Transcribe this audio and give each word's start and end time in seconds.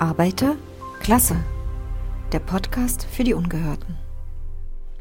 Arbeiter? 0.00 0.56
Klasse. 1.00 1.36
Der 2.32 2.38
Podcast 2.38 3.04
für 3.04 3.22
die 3.22 3.34
Ungehörten. 3.34 3.98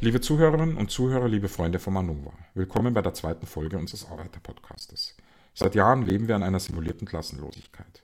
Liebe 0.01 0.19
Zuhörerinnen 0.19 0.75
und 0.75 0.91
Zuhörer, 0.91 1.29
liebe 1.29 1.47
Freunde 1.47 1.79
von 1.79 1.93
Manova, 1.93 2.33
willkommen 2.53 2.93
bei 2.93 3.01
der 3.01 3.13
zweiten 3.13 3.47
Folge 3.47 3.77
unseres 3.77 4.11
Arbeiterpodcastes. 4.11 5.15
Seit 5.53 5.73
Jahren 5.73 6.05
leben 6.05 6.27
wir 6.27 6.35
an 6.35 6.43
einer 6.43 6.59
simulierten 6.59 7.07
Klassenlosigkeit. 7.07 8.03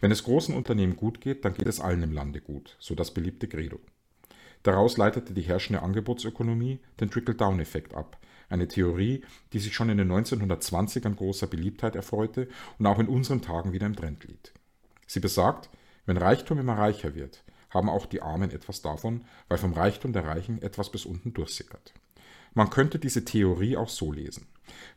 Wenn 0.00 0.10
es 0.10 0.24
großen 0.24 0.52
Unternehmen 0.56 0.96
gut 0.96 1.20
geht, 1.20 1.44
dann 1.44 1.54
geht 1.54 1.68
es 1.68 1.78
allen 1.78 2.02
im 2.02 2.12
Lande 2.12 2.40
gut, 2.40 2.76
so 2.80 2.96
das 2.96 3.14
beliebte 3.14 3.46
Credo. 3.46 3.78
Daraus 4.64 4.96
leitete 4.96 5.34
die 5.34 5.42
herrschende 5.42 5.82
Angebotsökonomie 5.82 6.80
den 6.98 7.08
Trickle-Down-Effekt 7.08 7.94
ab, 7.94 8.18
eine 8.48 8.66
Theorie, 8.66 9.22
die 9.52 9.60
sich 9.60 9.76
schon 9.76 9.90
in 9.90 9.98
den 9.98 10.10
1920ern 10.10 11.14
großer 11.14 11.46
Beliebtheit 11.46 11.94
erfreute 11.94 12.48
und 12.80 12.86
auch 12.86 12.98
in 12.98 13.06
unseren 13.06 13.42
Tagen 13.42 13.72
wieder 13.72 13.86
im 13.86 13.94
Trend 13.94 14.24
liegt. 14.24 14.52
Sie 15.06 15.20
besagt, 15.20 15.70
wenn 16.06 16.16
Reichtum 16.16 16.58
immer 16.58 16.76
reicher 16.76 17.14
wird, 17.14 17.44
haben 17.70 17.88
auch 17.88 18.06
die 18.06 18.22
Armen 18.22 18.50
etwas 18.50 18.82
davon, 18.82 19.24
weil 19.48 19.58
vom 19.58 19.72
Reichtum 19.72 20.12
der 20.12 20.24
Reichen 20.24 20.60
etwas 20.60 20.90
bis 20.90 21.06
unten 21.06 21.32
durchsickert. 21.32 21.94
Man 22.54 22.70
könnte 22.70 22.98
diese 22.98 23.24
Theorie 23.24 23.76
auch 23.76 23.88
so 23.88 24.12
lesen. 24.12 24.46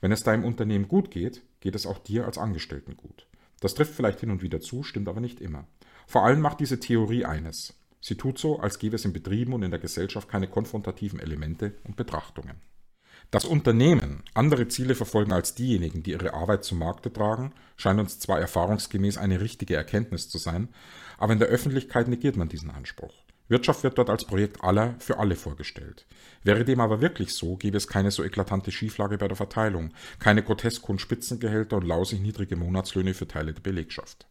Wenn 0.02 0.12
es 0.12 0.24
deinem 0.24 0.44
Unternehmen 0.44 0.88
gut 0.88 1.10
geht, 1.12 1.42
geht 1.62 1.76
es 1.76 1.86
auch 1.86 2.00
dir 2.00 2.26
als 2.26 2.38
Angestellten 2.38 2.98
gut. 2.98 3.28
Das 3.62 3.76
trifft 3.76 3.94
vielleicht 3.94 4.20
hin 4.20 4.30
und 4.30 4.42
wieder 4.42 4.60
zu, 4.60 4.84
stimmt 4.84 5.08
aber 5.08 5.22
nicht 5.22 5.40
immer. 5.40 5.66
Vor 6.06 6.24
allem 6.24 6.42
macht 6.42 6.60
diese 6.60 6.80
Theorie 6.80 7.26
eines. 7.26 7.74
Sie 8.02 8.16
tut 8.16 8.38
so, 8.38 8.60
als 8.60 8.78
gäbe 8.78 8.98
es 8.98 9.06
in 9.06 9.14
Betrieben 9.14 9.54
und 9.54 9.64
in 9.64 9.72
der 9.72 9.80
Gesellschaft 9.80 10.30
keine 10.30 10.48
konfrontativen 10.48 11.20
Elemente 11.20 11.76
und 11.86 11.96
Betrachtungen. 11.96 12.62
Dass 13.32 13.46
Unternehmen 13.46 14.24
andere 14.34 14.68
Ziele 14.68 14.94
verfolgen 14.94 15.34
als 15.34 15.56
diejenigen, 15.56 16.04
die 16.04 16.12
ihre 16.12 16.34
Arbeit 16.34 16.64
zum 16.64 16.78
Markte 16.78 17.12
tragen, 17.12 17.54
scheint 17.76 18.00
uns 18.00 18.20
zwar 18.20 18.40
erfahrungsgemäß 18.40 19.18
eine 19.18 19.42
richtige 19.42 19.76
Erkenntnis 19.76 20.30
zu 20.30 20.38
sein, 20.38 20.70
aber 21.18 21.34
in 21.34 21.40
der 21.40 21.48
Öffentlichkeit 21.48 22.08
negiert 22.08 22.38
man 22.38 22.50
diesen 22.50 22.72
Anspruch. 22.72 23.14
Wirtschaft 23.48 23.84
wird 23.84 23.98
dort 23.98 24.10
als 24.10 24.26
Projekt 24.26 24.64
aller 24.64 24.96
für 25.00 25.20
alle 25.20 25.36
vorgestellt. 25.36 26.08
Wäre 26.44 26.66
dem 26.66 26.80
aber 26.80 27.02
wirklich 27.02 27.34
so, 27.34 27.58
gäbe 27.58 27.78
es 27.78 27.88
keine 27.88 28.10
so 28.10 28.24
eklatante 28.24 28.72
Schieflage 28.72 29.18
bei 29.18 29.28
der 29.28 29.38
Verteilung, 29.38 29.94
keine 30.20 30.42
grotesk 30.42 30.88
hohen 30.88 30.98
Spitzengehälter 30.98 31.78
und 31.78 31.86
lausig 31.86 32.22
niedrige 32.22 32.56
Monatslöhne 32.56 33.14
für 33.14 33.28
Teile 33.28 33.54
der 33.54 33.62
Belegschaft. 33.62 34.28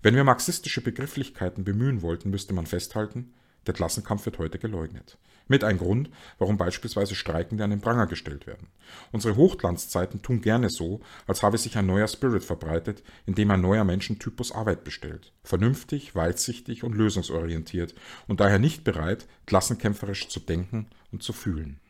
Wenn 0.00 0.14
wir 0.14 0.24
marxistische 0.24 0.80
Begrifflichkeiten 0.80 1.64
bemühen 1.64 2.02
wollten, 2.02 2.30
müsste 2.30 2.54
man 2.54 2.66
festhalten, 2.66 3.34
der 3.66 3.74
Klassenkampf 3.74 4.24
wird 4.26 4.38
heute 4.38 4.58
geleugnet. 4.58 5.18
Mit 5.48 5.64
ein 5.64 5.78
Grund, 5.78 6.10
warum 6.38 6.58
beispielsweise 6.58 7.14
Streikende 7.14 7.64
an 7.64 7.70
den 7.70 7.80
Pranger 7.80 8.06
gestellt 8.06 8.46
werden. 8.46 8.68
Unsere 9.12 9.36
Hochglanzzeiten 9.36 10.20
tun 10.20 10.42
gerne 10.42 10.68
so, 10.68 11.00
als 11.26 11.42
habe 11.42 11.56
sich 11.56 11.78
ein 11.78 11.86
neuer 11.86 12.06
Spirit 12.06 12.44
verbreitet, 12.44 13.02
in 13.24 13.34
dem 13.34 13.50
ein 13.50 13.62
neuer 13.62 13.84
Menschentypus 13.84 14.52
Arbeit 14.52 14.84
bestellt. 14.84 15.32
Vernünftig, 15.42 16.14
weitsichtig 16.14 16.84
und 16.84 16.94
lösungsorientiert 16.94 17.94
und 18.26 18.40
daher 18.40 18.58
nicht 18.58 18.84
bereit, 18.84 19.26
klassenkämpferisch 19.46 20.28
zu 20.28 20.38
denken 20.40 20.88
und 21.12 21.22
zu 21.22 21.32
fühlen. 21.32 21.80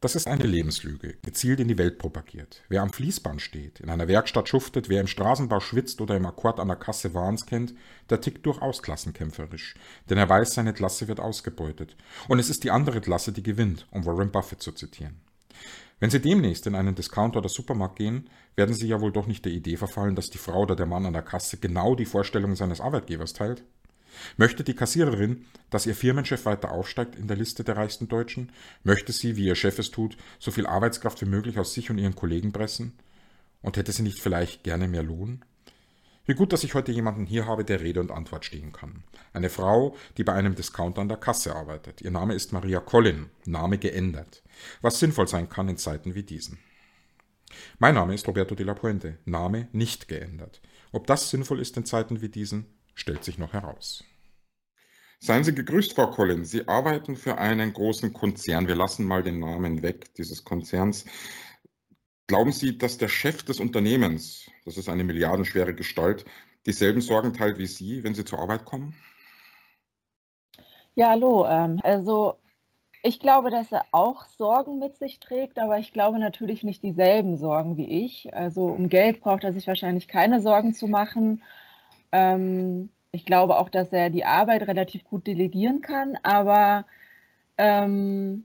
Das 0.00 0.14
ist 0.14 0.28
eine 0.28 0.44
Lebenslüge, 0.44 1.16
gezielt 1.24 1.58
in 1.58 1.66
die 1.66 1.76
Welt 1.76 1.98
propagiert. 1.98 2.62
Wer 2.68 2.82
am 2.82 2.92
Fließband 2.92 3.42
steht, 3.42 3.80
in 3.80 3.90
einer 3.90 4.06
Werkstatt 4.06 4.48
schuftet, 4.48 4.88
wer 4.88 5.00
im 5.00 5.08
Straßenbau 5.08 5.58
schwitzt 5.58 6.00
oder 6.00 6.16
im 6.16 6.24
Akkord 6.24 6.60
an 6.60 6.68
der 6.68 6.76
Kasse 6.76 7.14
Wahns 7.14 7.46
kennt, 7.46 7.74
der 8.08 8.20
tickt 8.20 8.46
durchaus 8.46 8.80
klassenkämpferisch. 8.80 9.74
Denn 10.08 10.16
er 10.16 10.28
weiß, 10.28 10.54
seine 10.54 10.72
Klasse 10.72 11.08
wird 11.08 11.18
ausgebeutet. 11.18 11.96
Und 12.28 12.38
es 12.38 12.48
ist 12.48 12.62
die 12.62 12.70
andere 12.70 13.00
Klasse, 13.00 13.32
die 13.32 13.42
gewinnt, 13.42 13.88
um 13.90 14.06
Warren 14.06 14.30
Buffett 14.30 14.62
zu 14.62 14.70
zitieren. 14.70 15.20
Wenn 15.98 16.10
Sie 16.10 16.20
demnächst 16.20 16.68
in 16.68 16.76
einen 16.76 16.94
Discounter 16.94 17.40
oder 17.40 17.48
Supermarkt 17.48 17.96
gehen, 17.96 18.30
werden 18.54 18.76
Sie 18.76 18.86
ja 18.86 19.00
wohl 19.00 19.10
doch 19.10 19.26
nicht 19.26 19.44
der 19.44 19.52
Idee 19.52 19.76
verfallen, 19.76 20.14
dass 20.14 20.30
die 20.30 20.38
Frau 20.38 20.62
oder 20.62 20.76
der 20.76 20.86
Mann 20.86 21.06
an 21.06 21.12
der 21.12 21.22
Kasse 21.22 21.56
genau 21.56 21.96
die 21.96 22.06
Vorstellungen 22.06 22.54
seines 22.54 22.80
Arbeitgebers 22.80 23.32
teilt. 23.32 23.64
Möchte 24.36 24.64
die 24.64 24.74
Kassiererin, 24.74 25.44
dass 25.70 25.86
ihr 25.86 25.94
Firmenchef 25.94 26.44
weiter 26.44 26.72
aufsteigt 26.72 27.16
in 27.16 27.28
der 27.28 27.36
Liste 27.36 27.64
der 27.64 27.76
reichsten 27.76 28.08
Deutschen? 28.08 28.52
Möchte 28.84 29.12
sie, 29.12 29.36
wie 29.36 29.46
ihr 29.46 29.54
Chef 29.54 29.78
es 29.78 29.90
tut, 29.90 30.16
so 30.38 30.50
viel 30.50 30.66
Arbeitskraft 30.66 31.20
wie 31.20 31.28
möglich 31.28 31.58
aus 31.58 31.74
sich 31.74 31.90
und 31.90 31.98
ihren 31.98 32.14
Kollegen 32.14 32.52
pressen? 32.52 32.98
Und 33.62 33.76
hätte 33.76 33.92
sie 33.92 34.02
nicht 34.02 34.20
vielleicht 34.20 34.62
gerne 34.62 34.88
mehr 34.88 35.02
Lohn? 35.02 35.44
Wie 36.28 36.34
gut, 36.34 36.52
dass 36.52 36.62
ich 36.62 36.74
heute 36.74 36.92
jemanden 36.92 37.24
hier 37.24 37.46
habe, 37.46 37.64
der 37.64 37.80
Rede 37.80 38.00
und 38.00 38.10
Antwort 38.10 38.44
stehen 38.44 38.70
kann. 38.70 39.02
Eine 39.32 39.48
Frau, 39.48 39.96
die 40.18 40.24
bei 40.24 40.34
einem 40.34 40.54
Discounter 40.54 41.00
an 41.00 41.08
der 41.08 41.16
Kasse 41.16 41.56
arbeitet. 41.56 42.02
Ihr 42.02 42.10
Name 42.10 42.34
ist 42.34 42.52
Maria 42.52 42.80
Collin, 42.80 43.30
Name 43.46 43.78
geändert. 43.78 44.42
Was 44.82 44.98
sinnvoll 44.98 45.26
sein 45.26 45.48
kann 45.48 45.70
in 45.70 45.78
Zeiten 45.78 46.14
wie 46.14 46.22
diesen. 46.22 46.58
Mein 47.78 47.94
Name 47.94 48.14
ist 48.14 48.28
Roberto 48.28 48.54
de 48.54 48.66
la 48.66 48.74
Puente, 48.74 49.16
Name 49.24 49.68
nicht 49.72 50.06
geändert. 50.06 50.60
Ob 50.92 51.06
das 51.06 51.30
sinnvoll 51.30 51.60
ist 51.60 51.76
in 51.78 51.86
Zeiten 51.86 52.20
wie 52.20 52.28
diesen, 52.28 52.66
stellt 52.98 53.24
sich 53.24 53.38
noch 53.38 53.52
heraus. 53.52 54.04
Seien 55.20 55.42
Sie 55.42 55.54
gegrüßt, 55.54 55.94
Frau 55.94 56.10
Collins. 56.10 56.50
Sie 56.50 56.68
arbeiten 56.68 57.16
für 57.16 57.38
einen 57.38 57.72
großen 57.72 58.12
Konzern. 58.12 58.68
Wir 58.68 58.76
lassen 58.76 59.04
mal 59.04 59.22
den 59.22 59.40
Namen 59.40 59.82
weg 59.82 60.14
dieses 60.14 60.44
Konzerns. 60.44 61.04
Glauben 62.28 62.52
Sie, 62.52 62.78
dass 62.78 62.98
der 62.98 63.08
Chef 63.08 63.42
des 63.42 63.58
Unternehmens, 63.58 64.48
das 64.64 64.76
ist 64.76 64.88
eine 64.88 65.02
milliardenschwere 65.02 65.74
Gestalt, 65.74 66.24
dieselben 66.66 67.00
Sorgen 67.00 67.32
teilt 67.32 67.58
wie 67.58 67.66
Sie, 67.66 68.04
wenn 68.04 68.14
Sie 68.14 68.24
zur 68.24 68.38
Arbeit 68.38 68.64
kommen? 68.64 68.94
Ja, 70.94 71.10
hallo. 71.10 71.46
Ähm, 71.46 71.80
also 71.82 72.34
ich 73.02 73.20
glaube, 73.20 73.50
dass 73.50 73.72
er 73.72 73.86
auch 73.92 74.26
Sorgen 74.26 74.78
mit 74.78 74.96
sich 74.98 75.20
trägt, 75.20 75.58
aber 75.58 75.78
ich 75.78 75.92
glaube 75.92 76.18
natürlich 76.18 76.62
nicht 76.64 76.82
dieselben 76.82 77.38
Sorgen 77.38 77.76
wie 77.76 78.04
ich. 78.04 78.34
Also 78.34 78.66
um 78.66 78.88
Geld 78.88 79.20
braucht 79.20 79.44
er 79.44 79.52
sich 79.52 79.66
wahrscheinlich 79.66 80.08
keine 80.08 80.40
Sorgen 80.40 80.74
zu 80.74 80.86
machen. 80.86 81.42
Ähm, 82.12 82.90
ich 83.12 83.24
glaube 83.24 83.58
auch, 83.58 83.68
dass 83.68 83.92
er 83.92 84.10
die 84.10 84.24
Arbeit 84.24 84.66
relativ 84.66 85.04
gut 85.04 85.26
delegieren 85.26 85.80
kann, 85.80 86.18
aber 86.22 86.84
ähm, 87.56 88.44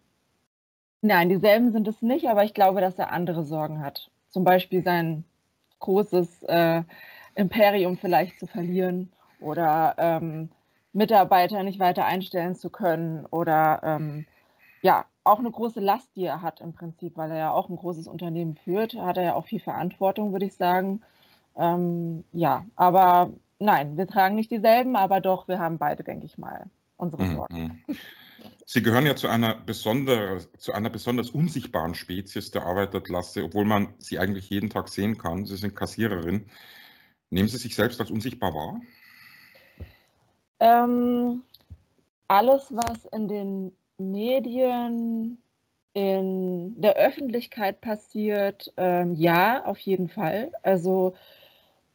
nein, 1.01 1.29
dieselben 1.29 1.72
sind 1.72 1.88
es 1.88 2.01
nicht, 2.01 2.28
aber 2.28 2.44
ich 2.44 2.53
glaube, 2.53 2.81
dass 2.81 2.97
er 2.97 3.12
andere 3.12 3.44
Sorgen 3.44 3.81
hat. 3.81 4.09
Zum 4.29 4.44
Beispiel 4.44 4.84
sein 4.84 5.25
großes 5.79 6.44
äh, 6.44 6.84
Imperium 7.35 7.97
vielleicht 7.97 8.40
zu 8.40 8.47
verlieren 8.47 9.12
oder 9.40 9.95
ähm, 9.97 10.50
Mitarbeiter 10.94 11.63
nicht 11.63 11.80
weiter 11.80 12.06
einstellen 12.06 12.56
zu 12.56 12.69
können 12.69 13.25
oder 13.25 13.81
ähm, 13.84 14.25
ja, 14.81 15.06
auch 15.24 15.40
eine 15.40 15.51
große 15.51 15.80
Last, 15.80 16.16
die 16.16 16.25
er 16.25 16.41
hat 16.41 16.62
im 16.62 16.74
Prinzip, 16.74 17.18
weil 17.18 17.31
er 17.31 17.38
ja 17.38 17.51
auch 17.51 17.69
ein 17.69 17.78
großes 17.78 18.07
Unternehmen 18.07 18.56
führt, 18.56 18.95
hat 18.95 19.18
er 19.18 19.24
ja 19.24 19.35
auch 19.35 19.45
viel 19.45 19.59
Verantwortung, 19.59 20.31
würde 20.34 20.45
ich 20.45 20.56
sagen. 20.56 21.01
Ähm, 21.56 22.24
ja, 22.31 22.66
aber 22.75 23.31
Nein, 23.59 23.97
wir 23.97 24.08
tragen 24.08 24.36
nicht 24.36 24.52
dieselben, 24.52 24.96
aber 24.96 25.22
doch, 25.22 25.47
wir 25.47 25.59
haben 25.59 25.78
beide, 25.78 26.03
denke 26.03 26.25
ich 26.25 26.38
mal, 26.38 26.69
unsere 26.97 27.24
mhm, 27.24 27.36
Sorgen. 27.36 27.86
Sie 28.66 28.81
gehören 28.81 29.06
ja 29.06 29.16
zu 29.16 29.28
einer, 29.28 29.56
besonder, 29.56 30.40
zu 30.58 30.74
einer 30.74 30.90
besonders 30.90 31.30
unsichtbaren 31.30 31.96
Spezies 31.96 32.52
der 32.52 32.66
Arbeiterklasse, 32.66 33.44
obwohl 33.44 33.66
man 33.66 33.94
sie 34.00 34.19
eigentlich 34.19 34.50
jeden 34.50 34.69
Tag 34.69 34.90
sehen 34.90 35.18
kann. 35.18 35.46
Sie 35.46 35.58
sind 35.58 35.75
Kassiererin. 35.75 36.46
Nehmen 37.30 37.47
Sie 37.47 37.58
sich 37.58 37.75
selbst 37.75 38.00
als 38.00 38.12
unsichtbar 38.12 38.53
wahr? 38.53 38.81
Ähm, 40.59 41.44
alles, 42.28 42.68
was 42.72 43.06
in 43.12 43.28
den 43.28 43.75
Medien, 43.97 45.38
in 45.94 46.81
der 46.81 46.96
Öffentlichkeit 46.96 47.81
passiert, 47.81 48.74
ähm, 48.78 49.13
ja, 49.16 49.66
auf 49.66 49.78
jeden 49.80 50.09
Fall. 50.09 50.52
Also 50.63 51.16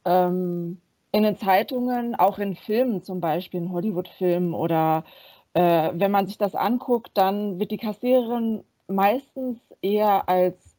ähm, 0.04 0.80
in 1.18 1.24
den 1.24 1.36
Zeitungen, 1.36 2.14
auch 2.14 2.38
in 2.38 2.54
Filmen 2.54 3.02
zum 3.02 3.20
Beispiel, 3.20 3.60
in 3.60 3.72
Hollywood-Filmen 3.72 4.54
oder 4.54 5.04
äh, 5.52 5.90
wenn 5.92 6.12
man 6.12 6.28
sich 6.28 6.38
das 6.38 6.54
anguckt, 6.54 7.10
dann 7.14 7.58
wird 7.58 7.72
die 7.72 7.76
Kassiererin 7.76 8.62
meistens 8.86 9.58
eher 9.82 10.28
als 10.28 10.76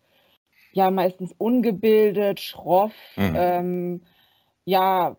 ja 0.71 0.91
meistens 0.91 1.33
ungebildet, 1.37 2.39
schroff, 2.39 2.93
mhm. 3.17 3.35
ähm, 3.35 4.01
ja 4.63 5.17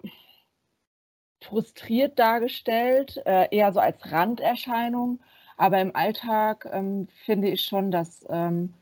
frustriert 1.42 2.19
dargestellt, 2.19 3.20
äh, 3.26 3.55
eher 3.55 3.72
so 3.72 3.81
als 3.81 4.11
Randerscheinung. 4.11 5.20
Aber 5.58 5.81
im 5.81 5.94
Alltag 5.94 6.67
ähm, 6.72 7.08
finde 7.26 7.49
ich 7.49 7.62
schon, 7.62 7.90
dass 7.90 8.25
ähm, 8.31 8.72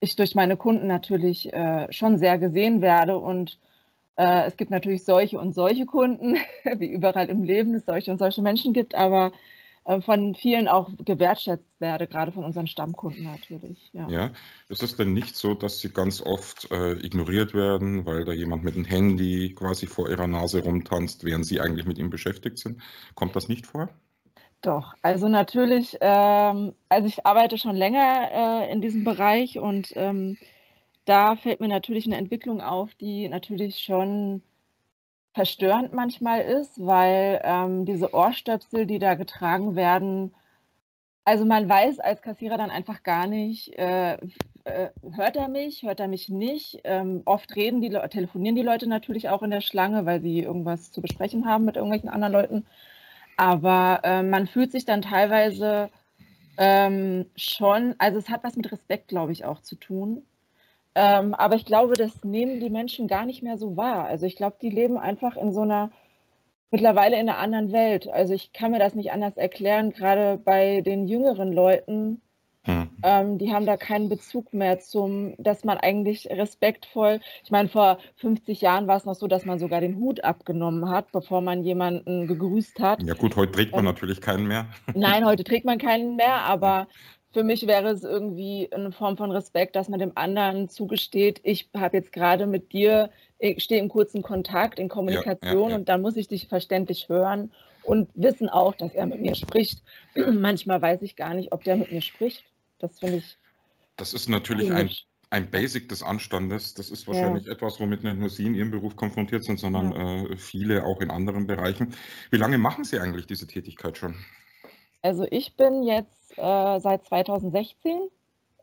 ich 0.00 0.16
durch 0.16 0.34
meine 0.34 0.58
Kunden 0.58 0.86
natürlich 0.86 1.50
äh, 1.52 1.90
schon 1.90 2.18
sehr 2.18 2.36
gesehen 2.38 2.82
werde 2.82 3.18
und 3.18 3.58
äh, 4.18 4.46
es 4.48 4.56
gibt 4.56 4.70
natürlich 4.70 5.04
solche 5.04 5.38
und 5.38 5.54
solche 5.54 5.86
Kunden, 5.86 6.36
wie 6.78 6.90
überall 6.90 7.28
im 7.28 7.44
Leben 7.44 7.74
es 7.74 7.86
solche 7.86 8.10
und 8.10 8.18
solche 8.18 8.42
Menschen 8.42 8.72
gibt, 8.72 8.94
aber 8.96 9.32
äh, 9.84 10.00
von 10.00 10.34
vielen 10.34 10.66
auch 10.66 10.90
gewertschätzt 11.04 11.64
werde, 11.78 12.08
gerade 12.08 12.32
von 12.32 12.44
unseren 12.44 12.66
Stammkunden 12.66 13.22
natürlich. 13.22 13.90
Ja. 13.92 14.08
ja. 14.08 14.30
Ist 14.68 14.82
es 14.82 14.96
denn 14.96 15.12
nicht 15.12 15.36
so, 15.36 15.54
dass 15.54 15.78
sie 15.78 15.90
ganz 15.90 16.20
oft 16.20 16.68
äh, 16.72 16.94
ignoriert 16.94 17.54
werden, 17.54 18.06
weil 18.06 18.24
da 18.24 18.32
jemand 18.32 18.64
mit 18.64 18.74
dem 18.74 18.84
Handy 18.84 19.54
quasi 19.54 19.86
vor 19.86 20.10
ihrer 20.10 20.26
Nase 20.26 20.64
rumtanzt, 20.64 21.24
während 21.24 21.46
sie 21.46 21.60
eigentlich 21.60 21.86
mit 21.86 21.98
ihm 21.98 22.10
beschäftigt 22.10 22.58
sind? 22.58 22.82
Kommt 23.14 23.36
das 23.36 23.48
nicht 23.48 23.66
vor? 23.66 23.88
Doch, 24.62 24.94
also 25.02 25.28
natürlich, 25.28 25.96
ähm, 26.00 26.74
also 26.88 27.06
ich 27.06 27.24
arbeite 27.24 27.56
schon 27.56 27.76
länger 27.76 28.30
äh, 28.32 28.72
in 28.72 28.80
diesem 28.80 29.04
Bereich 29.04 29.60
und 29.60 29.92
ähm, 29.94 30.36
da 31.08 31.36
fällt 31.36 31.60
mir 31.60 31.68
natürlich 31.68 32.06
eine 32.06 32.16
Entwicklung 32.16 32.60
auf, 32.60 32.94
die 32.94 33.28
natürlich 33.28 33.80
schon 33.80 34.42
verstörend 35.32 35.92
manchmal 35.92 36.40
ist, 36.42 36.84
weil 36.84 37.40
ähm, 37.44 37.84
diese 37.86 38.12
Ohrstöpsel, 38.14 38.86
die 38.86 38.98
da 38.98 39.14
getragen 39.14 39.76
werden, 39.76 40.34
also 41.24 41.44
man 41.44 41.68
weiß 41.68 42.00
als 42.00 42.22
Kassierer 42.22 42.56
dann 42.56 42.70
einfach 42.70 43.02
gar 43.02 43.26
nicht, 43.26 43.78
äh, 43.78 44.14
äh, 44.64 44.90
hört 45.14 45.36
er 45.36 45.48
mich, 45.48 45.82
hört 45.82 46.00
er 46.00 46.08
mich 46.08 46.28
nicht. 46.28 46.80
Ähm, 46.84 47.22
oft 47.24 47.54
reden 47.56 47.80
die 47.80 47.90
telefonieren 47.90 48.56
die 48.56 48.62
Leute 48.62 48.88
natürlich 48.88 49.28
auch 49.28 49.42
in 49.42 49.50
der 49.50 49.60
Schlange, 49.60 50.06
weil 50.06 50.22
sie 50.22 50.40
irgendwas 50.40 50.90
zu 50.92 51.00
besprechen 51.02 51.46
haben 51.46 51.64
mit 51.64 51.76
irgendwelchen 51.76 52.08
anderen 52.08 52.32
Leuten. 52.32 52.66
Aber 53.36 54.00
äh, 54.04 54.22
man 54.22 54.46
fühlt 54.46 54.72
sich 54.72 54.84
dann 54.84 55.02
teilweise 55.02 55.90
ähm, 56.58 57.26
schon, 57.36 57.94
also 57.98 58.18
es 58.18 58.28
hat 58.30 58.44
was 58.44 58.56
mit 58.56 58.72
Respekt, 58.72 59.08
glaube 59.08 59.32
ich, 59.32 59.44
auch 59.44 59.60
zu 59.60 59.76
tun. 59.76 60.24
Ähm, 61.00 61.32
aber 61.34 61.54
ich 61.54 61.64
glaube, 61.64 61.94
das 61.94 62.24
nehmen 62.24 62.58
die 62.58 62.70
Menschen 62.70 63.06
gar 63.06 63.24
nicht 63.24 63.40
mehr 63.40 63.56
so 63.56 63.76
wahr. 63.76 64.06
Also 64.06 64.26
ich 64.26 64.34
glaube, 64.34 64.56
die 64.60 64.68
leben 64.68 64.98
einfach 64.98 65.36
in 65.36 65.52
so 65.52 65.60
einer 65.60 65.92
mittlerweile 66.72 67.14
in 67.20 67.28
einer 67.28 67.38
anderen 67.38 67.70
Welt. 67.70 68.08
Also 68.08 68.34
ich 68.34 68.52
kann 68.52 68.72
mir 68.72 68.80
das 68.80 68.96
nicht 68.96 69.12
anders 69.12 69.36
erklären, 69.36 69.92
gerade 69.92 70.40
bei 70.44 70.80
den 70.80 71.06
jüngeren 71.06 71.52
Leuten. 71.52 72.20
Hm. 72.64 72.90
Ähm, 73.04 73.38
die 73.38 73.52
haben 73.52 73.64
da 73.64 73.76
keinen 73.76 74.08
Bezug 74.08 74.52
mehr 74.52 74.80
zum, 74.80 75.34
dass 75.38 75.62
man 75.62 75.78
eigentlich 75.78 76.28
respektvoll, 76.30 77.20
ich 77.44 77.52
meine, 77.52 77.68
vor 77.68 77.98
50 78.16 78.60
Jahren 78.60 78.88
war 78.88 78.96
es 78.96 79.04
noch 79.04 79.14
so, 79.14 79.28
dass 79.28 79.44
man 79.44 79.60
sogar 79.60 79.80
den 79.80 79.98
Hut 79.98 80.24
abgenommen 80.24 80.90
hat, 80.90 81.12
bevor 81.12 81.40
man 81.42 81.62
jemanden 81.62 82.26
gegrüßt 82.26 82.80
hat. 82.80 83.04
Ja 83.04 83.14
gut, 83.14 83.36
heute 83.36 83.52
trägt 83.52 83.70
man 83.70 83.86
ähm, 83.86 83.92
natürlich 83.92 84.20
keinen 84.20 84.48
mehr. 84.48 84.66
Nein, 84.94 85.24
heute 85.24 85.44
trägt 85.44 85.64
man 85.64 85.78
keinen 85.78 86.16
mehr, 86.16 86.42
aber 86.42 86.88
für 87.32 87.44
mich 87.44 87.66
wäre 87.66 87.90
es 87.90 88.04
irgendwie 88.04 88.68
eine 88.72 88.92
Form 88.92 89.16
von 89.16 89.30
Respekt, 89.30 89.76
dass 89.76 89.88
man 89.88 90.00
dem 90.00 90.12
anderen 90.14 90.68
zugesteht, 90.68 91.40
ich 91.44 91.68
habe 91.74 91.96
jetzt 91.96 92.12
gerade 92.12 92.46
mit 92.46 92.72
dir 92.72 93.10
ich 93.38 93.62
stehe 93.62 93.80
im 93.80 93.88
kurzen 93.88 94.22
Kontakt, 94.22 94.78
in 94.78 94.88
Kommunikation 94.88 95.54
ja, 95.54 95.60
ja, 95.60 95.70
ja. 95.70 95.76
und 95.76 95.88
dann 95.88 96.02
muss 96.02 96.16
ich 96.16 96.28
dich 96.28 96.48
verständlich 96.48 97.08
hören 97.08 97.52
und 97.82 98.10
wissen 98.14 98.48
auch, 98.48 98.74
dass 98.74 98.94
er 98.94 99.06
mit 99.06 99.20
mir 99.20 99.34
spricht. 99.34 99.82
Manchmal 100.32 100.82
weiß 100.82 101.02
ich 101.02 101.16
gar 101.16 101.34
nicht, 101.34 101.52
ob 101.52 101.64
der 101.64 101.76
mit 101.76 101.92
mir 101.92 102.02
spricht. 102.02 102.44
Das 102.78 102.98
finde 102.98 103.18
ich. 103.18 103.38
Das 103.96 104.12
ist 104.12 104.28
natürlich 104.28 104.72
ein, 104.72 104.90
ein 105.30 105.50
Basic 105.50 105.88
des 105.88 106.02
Anstandes. 106.02 106.74
Das 106.74 106.90
ist 106.90 107.06
wahrscheinlich 107.06 107.48
etwas, 107.48 107.80
womit 107.80 108.04
nicht 108.04 108.16
nur 108.16 108.28
Sie 108.28 108.46
in 108.46 108.54
Ihrem 108.54 108.70
Beruf 108.70 108.96
konfrontiert 108.96 109.44
sind, 109.44 109.58
sondern 109.58 109.92
äh, 109.92 110.36
viele 110.36 110.84
auch 110.84 111.00
in 111.00 111.10
anderen 111.10 111.46
Bereichen. 111.46 111.94
Wie 112.30 112.36
lange 112.36 112.58
machen 112.58 112.84
Sie 112.84 112.98
eigentlich 112.98 113.26
diese 113.26 113.46
Tätigkeit 113.46 113.96
schon? 113.98 114.14
Also 115.02 115.26
ich 115.30 115.56
bin 115.56 115.84
jetzt 115.84 116.17
äh, 116.38 116.80
seit 116.80 117.04
2016 117.06 118.08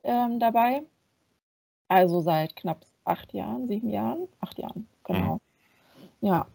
ähm, 0.03 0.39
dabei. 0.39 0.83
Also 1.87 2.21
seit 2.21 2.55
knapp 2.55 2.85
acht 3.03 3.33
Jahren, 3.33 3.67
sieben 3.67 3.89
Jahren, 3.89 4.27
acht 4.39 4.57
Jahren, 4.57 4.87
genau. 5.03 5.35
Mhm. 6.21 6.27
Ja. 6.27 6.47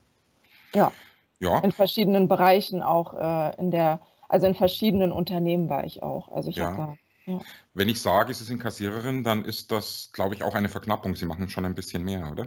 Ja. 0.75 0.93
Ja. 1.39 1.59
In 1.61 1.73
verschiedenen 1.73 2.29
Bereichen 2.29 2.83
auch 2.83 3.15
äh, 3.15 3.57
in 3.59 3.71
der, 3.71 4.01
also 4.29 4.47
in 4.47 4.55
verschiedenen 4.55 5.11
Unternehmen 5.11 5.69
war 5.69 5.85
ich 5.85 6.03
auch. 6.03 6.31
Also 6.33 6.51
ich 6.51 6.57
ja. 6.57 6.77
da, 6.77 6.97
ja. 7.27 7.41
Wenn 7.73 7.89
ich 7.89 8.03
sage, 8.03 8.35
Sie 8.35 8.45
sind 8.45 8.61
Kassiererin, 8.61 9.25
dann 9.25 9.45
ist 9.45 9.71
das, 9.73 10.11
glaube 10.13 10.35
ich, 10.35 10.43
auch 10.43 10.55
eine 10.55 10.69
Verknappung. 10.69 11.17
Sie 11.17 11.27
machen 11.27 11.49
schon 11.49 11.65
ein 11.65 11.75
bisschen 11.75 12.05
mehr, 12.05 12.31
oder? 12.31 12.47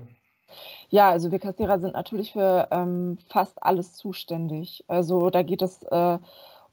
Ja, 0.90 1.10
also 1.10 1.32
wir 1.32 1.40
Kassierer 1.40 1.80
sind 1.80 1.94
natürlich 1.94 2.34
für 2.34 2.68
ähm, 2.70 3.18
fast 3.30 3.64
alles 3.64 3.94
zuständig. 3.94 4.84
Also 4.88 5.32
da 5.32 5.42
geht 5.42 5.64
es 5.64 5.82
äh, 5.84 6.20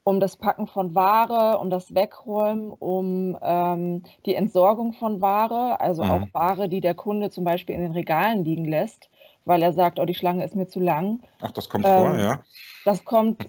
um 0.03 0.19
das 0.19 0.35
Packen 0.35 0.67
von 0.67 0.95
Ware, 0.95 1.59
um 1.59 1.69
das 1.69 1.93
Wegräumen, 1.93 2.71
um 2.71 3.37
ähm, 3.41 4.03
die 4.25 4.35
Entsorgung 4.35 4.93
von 4.93 5.21
Ware, 5.21 5.79
also 5.79 6.01
auch 6.03 6.21
mhm. 6.21 6.33
Ware, 6.33 6.69
die 6.69 6.81
der 6.81 6.95
Kunde 6.95 7.29
zum 7.29 7.43
Beispiel 7.43 7.75
in 7.75 7.81
den 7.81 7.91
Regalen 7.91 8.43
liegen 8.43 8.65
lässt, 8.65 9.09
weil 9.45 9.61
er 9.61 9.73
sagt, 9.73 9.99
oh, 9.99 10.05
die 10.05 10.15
Schlange 10.15 10.43
ist 10.43 10.55
mir 10.55 10.67
zu 10.67 10.79
lang. 10.79 11.21
Ach, 11.41 11.51
das 11.51 11.69
kommt 11.69 11.85
vor, 11.85 12.13
ähm, 12.13 12.19
ja. 12.19 12.39
Das 12.83 13.05
kommt 13.05 13.47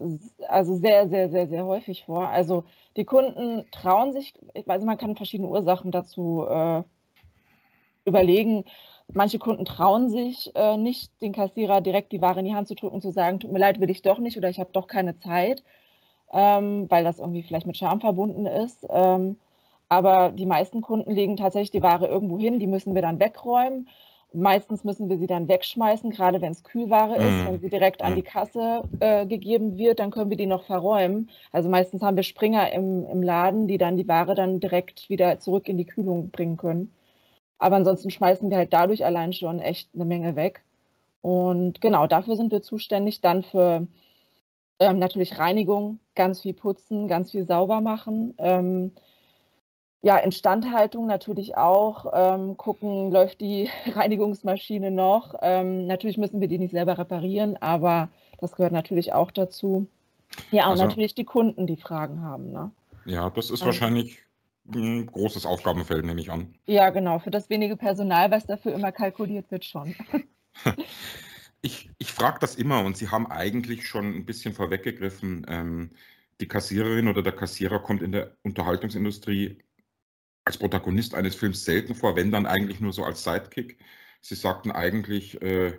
also 0.48 0.76
sehr, 0.76 1.08
sehr, 1.08 1.30
sehr, 1.30 1.48
sehr 1.48 1.64
häufig 1.64 2.04
vor. 2.04 2.28
Also 2.28 2.64
die 2.96 3.04
Kunden 3.04 3.64
trauen 3.70 4.12
sich, 4.12 4.34
ich 4.52 4.66
weiß, 4.66 4.84
man 4.84 4.98
kann 4.98 5.16
verschiedene 5.16 5.48
Ursachen 5.48 5.90
dazu 5.90 6.46
äh, 6.46 6.82
überlegen. 8.04 8.64
Manche 9.10 9.38
Kunden 9.38 9.64
trauen 9.64 10.10
sich 10.10 10.54
äh, 10.54 10.76
nicht, 10.76 11.10
den 11.22 11.32
Kassierer 11.32 11.80
direkt 11.80 12.12
die 12.12 12.20
Ware 12.20 12.40
in 12.40 12.44
die 12.44 12.54
Hand 12.54 12.68
zu 12.68 12.74
drücken 12.74 12.96
und 12.96 13.00
zu 13.00 13.10
sagen, 13.10 13.40
tut 13.40 13.52
mir 13.52 13.58
leid, 13.58 13.80
will 13.80 13.90
ich 13.90 14.02
doch 14.02 14.18
nicht 14.18 14.36
oder 14.36 14.50
ich 14.50 14.60
habe 14.60 14.70
doch 14.72 14.86
keine 14.86 15.18
Zeit 15.18 15.62
ähm, 16.32 16.86
weil 16.90 17.04
das 17.04 17.18
irgendwie 17.18 17.42
vielleicht 17.42 17.66
mit 17.66 17.76
Scham 17.76 18.00
verbunden 18.00 18.46
ist. 18.46 18.86
Ähm, 18.90 19.36
aber 19.88 20.30
die 20.30 20.46
meisten 20.46 20.80
Kunden 20.80 21.10
legen 21.12 21.36
tatsächlich 21.36 21.70
die 21.70 21.82
Ware 21.82 22.06
irgendwo 22.06 22.38
hin, 22.38 22.58
die 22.58 22.66
müssen 22.66 22.94
wir 22.94 23.02
dann 23.02 23.20
wegräumen. 23.20 23.88
Meistens 24.32 24.84
müssen 24.84 25.10
wir 25.10 25.18
sie 25.18 25.26
dann 25.26 25.48
wegschmeißen, 25.48 26.10
gerade 26.10 26.40
wenn 26.40 26.52
es 26.52 26.64
Kühlware 26.64 27.16
ist. 27.16 27.24
Mhm. 27.24 27.46
Wenn 27.46 27.60
sie 27.60 27.68
direkt 27.68 28.02
an 28.02 28.14
die 28.14 28.22
Kasse 28.22 28.82
äh, 29.00 29.26
gegeben 29.26 29.76
wird, 29.76 29.98
dann 29.98 30.10
können 30.10 30.30
wir 30.30 30.38
die 30.38 30.46
noch 30.46 30.64
verräumen. 30.64 31.28
Also 31.52 31.68
meistens 31.68 32.02
haben 32.02 32.16
wir 32.16 32.22
Springer 32.22 32.72
im, 32.72 33.04
im 33.04 33.22
Laden, 33.22 33.68
die 33.68 33.76
dann 33.76 33.98
die 33.98 34.08
Ware 34.08 34.34
dann 34.34 34.60
direkt 34.60 35.10
wieder 35.10 35.38
zurück 35.38 35.68
in 35.68 35.76
die 35.76 35.84
Kühlung 35.84 36.30
bringen 36.30 36.56
können. 36.56 36.94
Aber 37.58 37.76
ansonsten 37.76 38.10
schmeißen 38.10 38.48
wir 38.48 38.56
halt 38.56 38.72
dadurch 38.72 39.04
allein 39.04 39.34
schon 39.34 39.60
echt 39.60 39.90
eine 39.94 40.06
Menge 40.06 40.34
weg. 40.34 40.62
Und 41.20 41.82
genau, 41.82 42.06
dafür 42.06 42.36
sind 42.36 42.50
wir 42.50 42.62
zuständig. 42.62 43.20
Dann 43.20 43.42
für 43.42 43.86
ähm, 44.78 44.98
natürlich 44.98 45.38
Reinigung, 45.38 46.00
ganz 46.14 46.40
viel 46.40 46.54
putzen, 46.54 47.08
ganz 47.08 47.30
viel 47.30 47.46
sauber 47.46 47.80
machen. 47.80 48.34
Ähm, 48.38 48.92
ja, 50.02 50.16
Instandhaltung 50.16 51.06
natürlich 51.06 51.56
auch. 51.56 52.06
Ähm, 52.12 52.56
gucken, 52.56 53.12
läuft 53.12 53.40
die 53.40 53.70
Reinigungsmaschine 53.94 54.90
noch. 54.90 55.34
Ähm, 55.40 55.86
natürlich 55.86 56.18
müssen 56.18 56.40
wir 56.40 56.48
die 56.48 56.58
nicht 56.58 56.72
selber 56.72 56.98
reparieren, 56.98 57.56
aber 57.60 58.08
das 58.38 58.52
gehört 58.52 58.72
natürlich 58.72 59.12
auch 59.12 59.30
dazu. 59.30 59.86
Ja, 60.50 60.64
und 60.64 60.72
also, 60.72 60.84
natürlich 60.84 61.14
die 61.14 61.24
Kunden, 61.24 61.66
die 61.66 61.76
Fragen 61.76 62.22
haben. 62.22 62.50
Ne? 62.50 62.70
Ja, 63.04 63.30
das 63.30 63.50
ist 63.50 63.64
wahrscheinlich 63.64 64.18
ein 64.72 65.06
großes 65.06 65.46
Aufgabenfeld, 65.46 66.04
nehme 66.04 66.20
ich 66.20 66.30
an. 66.30 66.54
Ja, 66.66 66.90
genau. 66.90 67.18
Für 67.18 67.30
das 67.30 67.50
wenige 67.50 67.76
Personal, 67.76 68.30
was 68.30 68.46
dafür 68.46 68.74
immer 68.74 68.92
kalkuliert 68.92 69.50
wird, 69.50 69.64
schon. 69.64 69.94
Ich, 71.62 71.90
ich 71.98 72.12
frage 72.12 72.38
das 72.40 72.56
immer 72.56 72.84
und 72.84 72.96
Sie 72.96 73.08
haben 73.08 73.28
eigentlich 73.28 73.86
schon 73.86 74.14
ein 74.14 74.26
bisschen 74.26 74.52
vorweggegriffen. 74.52 75.46
Ähm, 75.48 75.90
die 76.40 76.48
Kassiererin 76.48 77.08
oder 77.08 77.22
der 77.22 77.32
Kassierer 77.32 77.78
kommt 77.80 78.02
in 78.02 78.12
der 78.12 78.36
Unterhaltungsindustrie 78.42 79.58
als 80.44 80.58
Protagonist 80.58 81.14
eines 81.14 81.36
Films 81.36 81.64
selten 81.64 81.94
vor, 81.94 82.16
wenn 82.16 82.32
dann 82.32 82.46
eigentlich 82.46 82.80
nur 82.80 82.92
so 82.92 83.04
als 83.04 83.22
Sidekick. 83.24 83.78
Sie 84.20 84.34
sagten 84.34 84.72
eigentlich, 84.72 85.40
äh, 85.42 85.78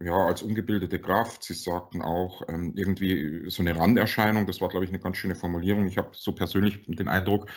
ja, 0.00 0.14
als 0.26 0.42
ungebildete 0.42 1.00
Kraft. 1.00 1.44
Sie 1.44 1.54
sagten 1.54 2.02
auch 2.02 2.42
ähm, 2.48 2.72
irgendwie 2.76 3.48
so 3.48 3.62
eine 3.62 3.76
Randerscheinung. 3.76 4.46
Das 4.46 4.60
war, 4.60 4.68
glaube 4.68 4.84
ich, 4.84 4.90
eine 4.90 5.00
ganz 5.00 5.16
schöne 5.16 5.36
Formulierung. 5.36 5.86
Ich 5.86 5.98
habe 5.98 6.10
so 6.12 6.34
persönlich 6.34 6.84
den 6.86 7.08
Eindruck, 7.08 7.48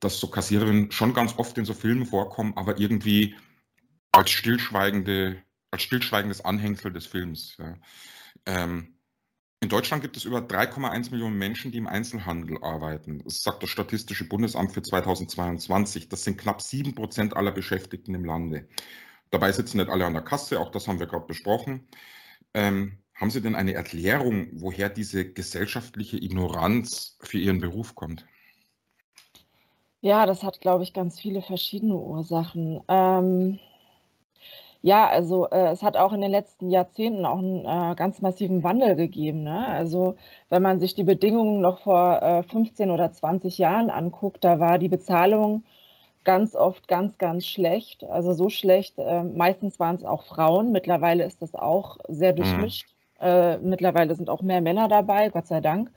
dass 0.00 0.18
so 0.18 0.28
Kassiererinnen 0.28 0.90
schon 0.90 1.14
ganz 1.14 1.38
oft 1.38 1.56
in 1.58 1.64
so 1.64 1.74
Filmen 1.74 2.06
vorkommen, 2.06 2.54
aber 2.56 2.78
irgendwie 2.80 3.36
als 4.12 4.30
stillschweigende 4.30 5.42
als 5.76 5.82
stillschweigendes 5.82 6.42
Anhängsel 6.42 6.90
des 6.90 7.06
Films. 7.06 7.56
Ja. 7.58 7.76
Ähm, 8.46 8.94
in 9.60 9.68
Deutschland 9.68 10.02
gibt 10.02 10.16
es 10.16 10.24
über 10.24 10.38
3,1 10.38 11.10
Millionen 11.10 11.36
Menschen, 11.36 11.70
die 11.70 11.78
im 11.78 11.86
Einzelhandel 11.86 12.62
arbeiten. 12.62 13.22
Das 13.24 13.42
sagt 13.42 13.62
das 13.62 13.68
Statistische 13.70 14.26
Bundesamt 14.26 14.72
für 14.72 14.82
2022. 14.82 16.08
Das 16.08 16.24
sind 16.24 16.38
knapp 16.38 16.62
7 16.62 16.94
Prozent 16.94 17.36
aller 17.36 17.52
Beschäftigten 17.52 18.14
im 18.14 18.24
Lande. 18.24 18.68
Dabei 19.30 19.52
sitzen 19.52 19.78
nicht 19.78 19.90
alle 19.90 20.06
an 20.06 20.14
der 20.14 20.22
Kasse, 20.22 20.60
auch 20.60 20.70
das 20.70 20.88
haben 20.88 20.98
wir 20.98 21.06
gerade 21.06 21.26
besprochen. 21.26 21.88
Ähm, 22.54 22.98
haben 23.14 23.30
Sie 23.30 23.42
denn 23.42 23.54
eine 23.54 23.74
Erklärung, 23.74 24.48
woher 24.52 24.88
diese 24.88 25.30
gesellschaftliche 25.30 26.16
Ignoranz 26.16 27.18
für 27.20 27.38
Ihren 27.38 27.60
Beruf 27.60 27.94
kommt? 27.94 28.24
Ja, 30.00 30.24
das 30.24 30.42
hat, 30.42 30.60
glaube 30.60 30.84
ich, 30.84 30.92
ganz 30.94 31.20
viele 31.20 31.42
verschiedene 31.42 31.96
Ursachen. 31.96 32.80
Ähm, 32.88 33.58
ja, 34.82 35.08
also, 35.08 35.48
äh, 35.50 35.70
es 35.72 35.82
hat 35.82 35.96
auch 35.96 36.12
in 36.12 36.20
den 36.20 36.30
letzten 36.30 36.70
Jahrzehnten 36.70 37.24
auch 37.26 37.38
einen 37.38 37.64
äh, 37.64 37.94
ganz 37.96 38.20
massiven 38.22 38.62
Wandel 38.62 38.96
gegeben, 38.96 39.42
ne? 39.42 39.66
Also, 39.68 40.16
wenn 40.48 40.62
man 40.62 40.80
sich 40.80 40.94
die 40.94 41.04
Bedingungen 41.04 41.60
noch 41.60 41.80
vor, 41.80 42.22
äh, 42.22 42.42
15 42.44 42.90
oder 42.90 43.12
20 43.12 43.58
Jahren 43.58 43.90
anguckt, 43.90 44.44
da 44.44 44.60
war 44.60 44.78
die 44.78 44.88
Bezahlung 44.88 45.64
ganz 46.24 46.54
oft 46.56 46.88
ganz, 46.88 47.18
ganz 47.18 47.46
schlecht. 47.46 48.04
Also, 48.04 48.32
so 48.32 48.48
schlecht, 48.50 48.98
äh, 48.98 49.22
meistens 49.24 49.78
waren 49.80 49.96
es 49.96 50.04
auch 50.04 50.24
Frauen. 50.24 50.72
Mittlerweile 50.72 51.24
ist 51.24 51.42
das 51.42 51.54
auch 51.54 51.98
sehr 52.08 52.32
Mhm. 52.38 52.72
durchmischt. 52.72 52.88
Äh, 53.20 53.58
mittlerweile 53.58 54.14
sind 54.14 54.28
auch 54.30 54.42
mehr 54.42 54.60
Männer 54.60 54.88
dabei, 54.88 55.30
Gott 55.30 55.46
sei 55.46 55.60
Dank. 55.60 55.90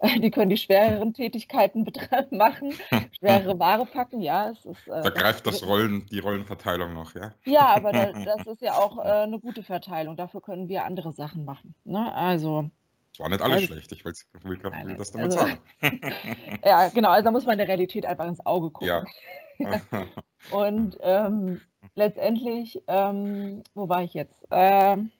Die 0.22 0.30
können 0.30 0.50
die 0.50 0.56
schwereren 0.56 1.14
Tätigkeiten 1.14 1.86
machen, 2.30 2.74
schwerere 3.18 3.58
Ware 3.58 3.86
packen, 3.86 4.20
ja. 4.20 4.50
Es 4.50 4.64
ist, 4.64 4.88
äh, 4.88 5.02
da 5.02 5.10
greift 5.10 5.46
das 5.46 5.66
Rollen, 5.66 6.06
die 6.06 6.18
Rollenverteilung 6.18 6.92
noch, 6.92 7.14
ja? 7.14 7.32
Ja, 7.44 7.74
aber 7.74 7.92
da, 7.92 8.12
das 8.24 8.46
ist 8.46 8.62
ja 8.62 8.74
auch 8.74 8.98
äh, 8.98 9.08
eine 9.08 9.38
gute 9.38 9.62
Verteilung. 9.62 10.16
Dafür 10.16 10.40
können 10.40 10.68
wir 10.68 10.84
andere 10.84 11.12
Sachen 11.12 11.44
machen. 11.44 11.74
Ne? 11.84 12.12
Also. 12.14 12.70
Es 13.12 13.20
war 13.20 13.30
nicht 13.30 13.40
alles 13.40 13.56
also, 13.56 13.66
schlecht, 13.68 13.92
ich 13.92 14.04
will, 14.04 14.12
will, 14.42 14.62
will 14.62 14.96
das 14.96 15.12
damit 15.12 15.32
also, 15.32 15.38
sagen. 15.38 15.58
ja, 16.62 16.88
genau, 16.88 17.10
also 17.10 17.24
da 17.24 17.30
muss 17.30 17.46
man 17.46 17.56
der 17.56 17.68
Realität 17.68 18.04
einfach 18.04 18.26
ins 18.26 18.44
Auge 18.44 18.70
gucken. 18.70 18.88
Ja. 18.88 19.04
Und 20.50 20.98
ähm, 21.00 21.62
letztendlich, 21.94 22.82
ähm, 22.88 23.62
wo 23.74 23.88
war 23.88 24.02
ich 24.02 24.12
jetzt? 24.12 24.46
Ähm, 24.50 25.10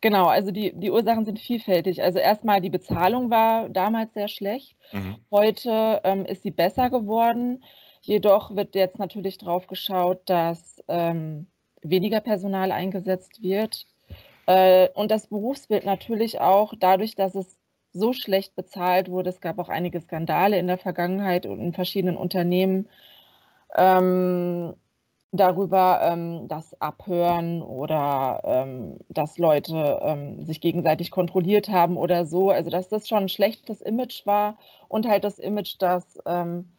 Genau, 0.00 0.26
also 0.26 0.50
die, 0.50 0.72
die 0.74 0.90
Ursachen 0.90 1.24
sind 1.24 1.38
vielfältig. 1.38 2.02
Also 2.02 2.18
erstmal 2.18 2.60
die 2.60 2.70
Bezahlung 2.70 3.30
war 3.30 3.68
damals 3.68 4.12
sehr 4.14 4.28
schlecht. 4.28 4.76
Mhm. 4.92 5.16
Heute 5.30 6.00
ähm, 6.04 6.24
ist 6.26 6.42
sie 6.42 6.50
besser 6.50 6.90
geworden. 6.90 7.62
Jedoch 8.00 8.54
wird 8.56 8.74
jetzt 8.74 8.98
natürlich 8.98 9.38
drauf 9.38 9.66
geschaut, 9.66 10.20
dass 10.26 10.82
ähm, 10.88 11.46
weniger 11.82 12.20
Personal 12.20 12.72
eingesetzt 12.72 13.42
wird. 13.42 13.86
Äh, 14.46 14.88
und 14.94 15.10
das 15.10 15.28
Berufsbild 15.28 15.84
natürlich 15.84 16.40
auch 16.40 16.74
dadurch, 16.78 17.14
dass 17.14 17.34
es 17.34 17.58
so 17.92 18.12
schlecht 18.12 18.56
bezahlt 18.56 19.08
wurde. 19.08 19.30
Es 19.30 19.40
gab 19.40 19.58
auch 19.58 19.68
einige 19.68 20.00
Skandale 20.00 20.58
in 20.58 20.66
der 20.66 20.78
Vergangenheit 20.78 21.46
und 21.46 21.60
in 21.60 21.72
verschiedenen 21.72 22.16
Unternehmen. 22.16 22.88
Ähm, 23.76 24.74
darüber 25.32 26.00
ähm, 26.02 26.46
das 26.46 26.78
Abhören 26.80 27.62
oder 27.62 28.42
ähm, 28.44 28.98
dass 29.08 29.38
Leute 29.38 29.98
ähm, 30.02 30.44
sich 30.44 30.60
gegenseitig 30.60 31.10
kontrolliert 31.10 31.70
haben 31.70 31.96
oder 31.96 32.26
so. 32.26 32.50
Also 32.50 32.70
dass 32.70 32.88
das 32.88 33.08
schon 33.08 33.24
ein 33.24 33.28
schlechtes 33.30 33.80
Image 33.80 34.26
war 34.26 34.58
und 34.88 35.08
halt 35.08 35.24
das 35.24 35.38
Image, 35.38 35.76
das 35.78 36.18
ähm, 36.26 36.70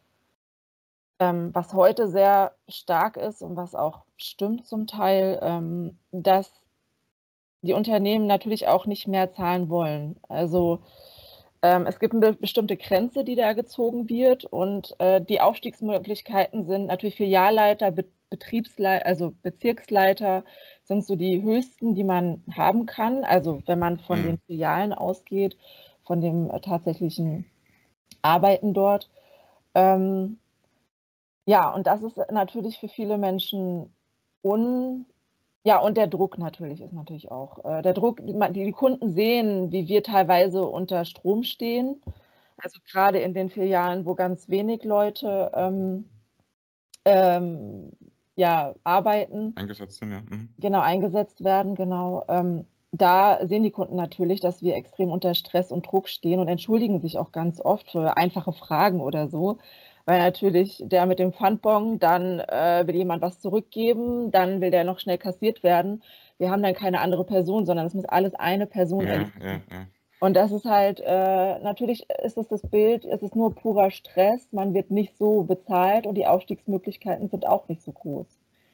ähm, 1.18 1.50
was 1.52 1.74
heute 1.74 2.08
sehr 2.08 2.52
stark 2.68 3.16
ist 3.16 3.42
und 3.42 3.56
was 3.56 3.74
auch 3.74 4.04
stimmt 4.16 4.66
zum 4.66 4.86
Teil, 4.86 5.40
ähm, 5.42 5.98
dass 6.12 6.52
die 7.62 7.72
Unternehmen 7.72 8.26
natürlich 8.26 8.68
auch 8.68 8.86
nicht 8.86 9.08
mehr 9.08 9.32
zahlen 9.32 9.68
wollen. 9.68 10.16
Also 10.28 10.80
es 11.66 11.98
gibt 11.98 12.12
eine 12.12 12.34
bestimmte 12.34 12.76
Grenze, 12.76 13.24
die 13.24 13.36
da 13.36 13.54
gezogen 13.54 14.10
wird 14.10 14.44
und 14.44 14.94
äh, 14.98 15.22
die 15.22 15.40
Aufstiegsmöglichkeiten 15.40 16.66
sind 16.66 16.84
natürlich 16.84 17.14
Filialleiter, 17.14 17.90
Betriebsleiter, 18.34 19.06
also 19.06 19.32
Bezirksleiter 19.42 20.44
sind 20.82 21.04
so 21.04 21.14
die 21.14 21.42
höchsten, 21.42 21.94
die 21.94 22.02
man 22.02 22.42
haben 22.56 22.84
kann. 22.86 23.24
Also 23.24 23.62
wenn 23.66 23.78
man 23.78 23.98
von 24.00 24.20
mhm. 24.20 24.24
den 24.24 24.38
Filialen 24.46 24.92
ausgeht, 24.92 25.56
von 26.04 26.20
dem 26.20 26.50
äh, 26.50 26.60
tatsächlichen 26.60 27.46
Arbeiten 28.22 28.74
dort. 28.74 29.08
Ähm, 29.74 30.38
ja, 31.46 31.70
und 31.72 31.86
das 31.86 32.02
ist 32.02 32.16
natürlich 32.30 32.78
für 32.78 32.88
viele 32.88 33.18
Menschen 33.18 33.94
un. 34.42 35.06
Ja, 35.62 35.78
und 35.78 35.96
der 35.96 36.08
Druck 36.08 36.36
natürlich 36.38 36.80
ist 36.80 36.92
natürlich 36.92 37.30
auch. 37.30 37.64
Äh, 37.64 37.82
der 37.82 37.94
Druck, 37.94 38.20
die, 38.26 38.34
die 38.52 38.72
Kunden 38.72 39.12
sehen, 39.12 39.70
wie 39.70 39.86
wir 39.88 40.02
teilweise 40.02 40.66
unter 40.66 41.04
Strom 41.04 41.44
stehen. 41.44 42.02
Also 42.56 42.80
gerade 42.90 43.18
in 43.20 43.32
den 43.32 43.50
Filialen, 43.50 44.06
wo 44.06 44.14
ganz 44.14 44.48
wenig 44.48 44.84
Leute 44.84 45.50
ähm, 45.54 46.08
ähm, 47.04 47.92
ja, 48.36 48.74
arbeiten. 48.84 49.52
Eingesetzt 49.56 49.98
sind, 49.98 50.12
ja. 50.12 50.20
Mhm. 50.28 50.48
Genau, 50.58 50.80
eingesetzt 50.80 51.44
werden, 51.44 51.74
genau. 51.74 52.24
Ähm, 52.28 52.66
da 52.92 53.44
sehen 53.46 53.64
die 53.64 53.72
Kunden 53.72 53.96
natürlich, 53.96 54.40
dass 54.40 54.62
wir 54.62 54.76
extrem 54.76 55.10
unter 55.10 55.34
Stress 55.34 55.72
und 55.72 55.86
Druck 55.86 56.08
stehen 56.08 56.38
und 56.38 56.48
entschuldigen 56.48 57.00
sich 57.00 57.18
auch 57.18 57.32
ganz 57.32 57.60
oft 57.60 57.90
für 57.90 58.16
einfache 58.16 58.52
Fragen 58.52 59.00
oder 59.00 59.28
so. 59.28 59.58
Weil 60.06 60.18
natürlich 60.18 60.82
der 60.84 61.06
mit 61.06 61.18
dem 61.18 61.32
Pfandbon, 61.32 61.98
dann 61.98 62.38
äh, 62.40 62.84
will 62.86 62.94
jemand 62.94 63.22
was 63.22 63.40
zurückgeben, 63.40 64.30
dann 64.30 64.60
will 64.60 64.70
der 64.70 64.84
noch 64.84 64.98
schnell 64.98 65.18
kassiert 65.18 65.62
werden. 65.62 66.02
Wir 66.38 66.50
haben 66.50 66.62
dann 66.62 66.74
keine 66.74 67.00
andere 67.00 67.24
Person, 67.24 67.64
sondern 67.66 67.86
es 67.86 67.94
muss 67.94 68.04
alles 68.04 68.34
eine 68.34 68.66
Person 68.66 69.06
ja, 69.06 69.14
ja, 69.14 69.60
ja. 69.70 69.86
Und 70.24 70.32
das 70.32 70.52
ist 70.52 70.64
halt, 70.64 71.00
äh, 71.00 71.58
natürlich 71.58 72.08
ist 72.22 72.38
es 72.38 72.48
das 72.48 72.62
Bild, 72.62 73.04
es 73.04 73.20
ist 73.20 73.36
nur 73.36 73.54
purer 73.54 73.90
Stress, 73.90 74.48
man 74.52 74.72
wird 74.72 74.90
nicht 74.90 75.18
so 75.18 75.42
bezahlt 75.42 76.06
und 76.06 76.14
die 76.14 76.26
Aufstiegsmöglichkeiten 76.26 77.28
sind 77.28 77.46
auch 77.46 77.68
nicht 77.68 77.82
so 77.82 77.92
groß. 77.92 78.26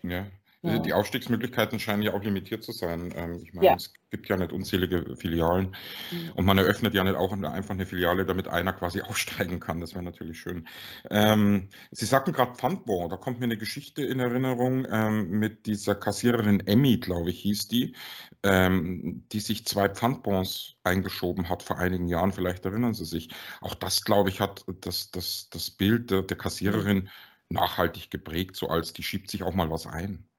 Ja. 0.04 0.26
Ja. 0.62 0.78
Die 0.78 0.92
Aufstiegsmöglichkeiten 0.92 1.80
scheinen 1.80 2.02
ja 2.02 2.12
auch 2.12 2.22
limitiert 2.22 2.62
zu 2.62 2.72
sein. 2.72 3.14
Ähm, 3.16 3.40
ich 3.42 3.54
meine, 3.54 3.66
ja. 3.66 3.74
es 3.76 3.94
gibt 4.10 4.28
ja 4.28 4.36
nicht 4.36 4.52
unzählige 4.52 5.16
Filialen 5.16 5.74
mhm. 6.10 6.32
und 6.34 6.44
man 6.44 6.58
eröffnet 6.58 6.92
ja 6.92 7.02
nicht 7.02 7.16
auch 7.16 7.32
einfach 7.32 7.70
eine 7.70 7.86
Filiale, 7.86 8.26
damit 8.26 8.46
einer 8.46 8.74
quasi 8.74 9.00
aufsteigen 9.08 9.58
kann. 9.58 9.80
Das 9.80 9.94
wäre 9.94 10.04
natürlich 10.04 10.38
schön. 10.38 10.68
Ähm, 11.10 11.70
Sie 11.92 12.04
sagten 12.04 12.32
gerade 12.32 12.54
Pfandbon, 12.56 13.08
da 13.08 13.16
kommt 13.16 13.40
mir 13.40 13.44
eine 13.44 13.56
Geschichte 13.56 14.02
in 14.02 14.20
Erinnerung 14.20 14.86
ähm, 14.90 15.30
mit 15.30 15.64
dieser 15.64 15.94
Kassiererin 15.94 16.60
Emmy, 16.66 16.98
glaube 16.98 17.30
ich, 17.30 17.40
hieß 17.40 17.68
die, 17.68 17.96
ähm, 18.42 19.24
die 19.32 19.40
sich 19.40 19.66
zwei 19.66 19.88
Pfandbons 19.88 20.76
eingeschoben 20.84 21.48
hat 21.48 21.62
vor 21.62 21.78
einigen 21.78 22.06
Jahren. 22.06 22.32
Vielleicht 22.32 22.66
erinnern 22.66 22.92
Sie 22.92 23.06
sich. 23.06 23.30
Auch 23.62 23.74
das, 23.74 24.04
glaube 24.04 24.28
ich, 24.28 24.40
hat 24.40 24.64
das, 24.82 25.10
das, 25.10 25.48
das 25.50 25.70
Bild 25.70 26.10
der, 26.10 26.20
der 26.20 26.36
Kassiererin 26.36 27.08
nachhaltig 27.48 28.10
geprägt, 28.10 28.56
so 28.56 28.68
als 28.68 28.92
die 28.92 29.02
schiebt 29.02 29.30
sich 29.30 29.42
auch 29.42 29.54
mal 29.54 29.70
was 29.70 29.86
ein. 29.86 30.29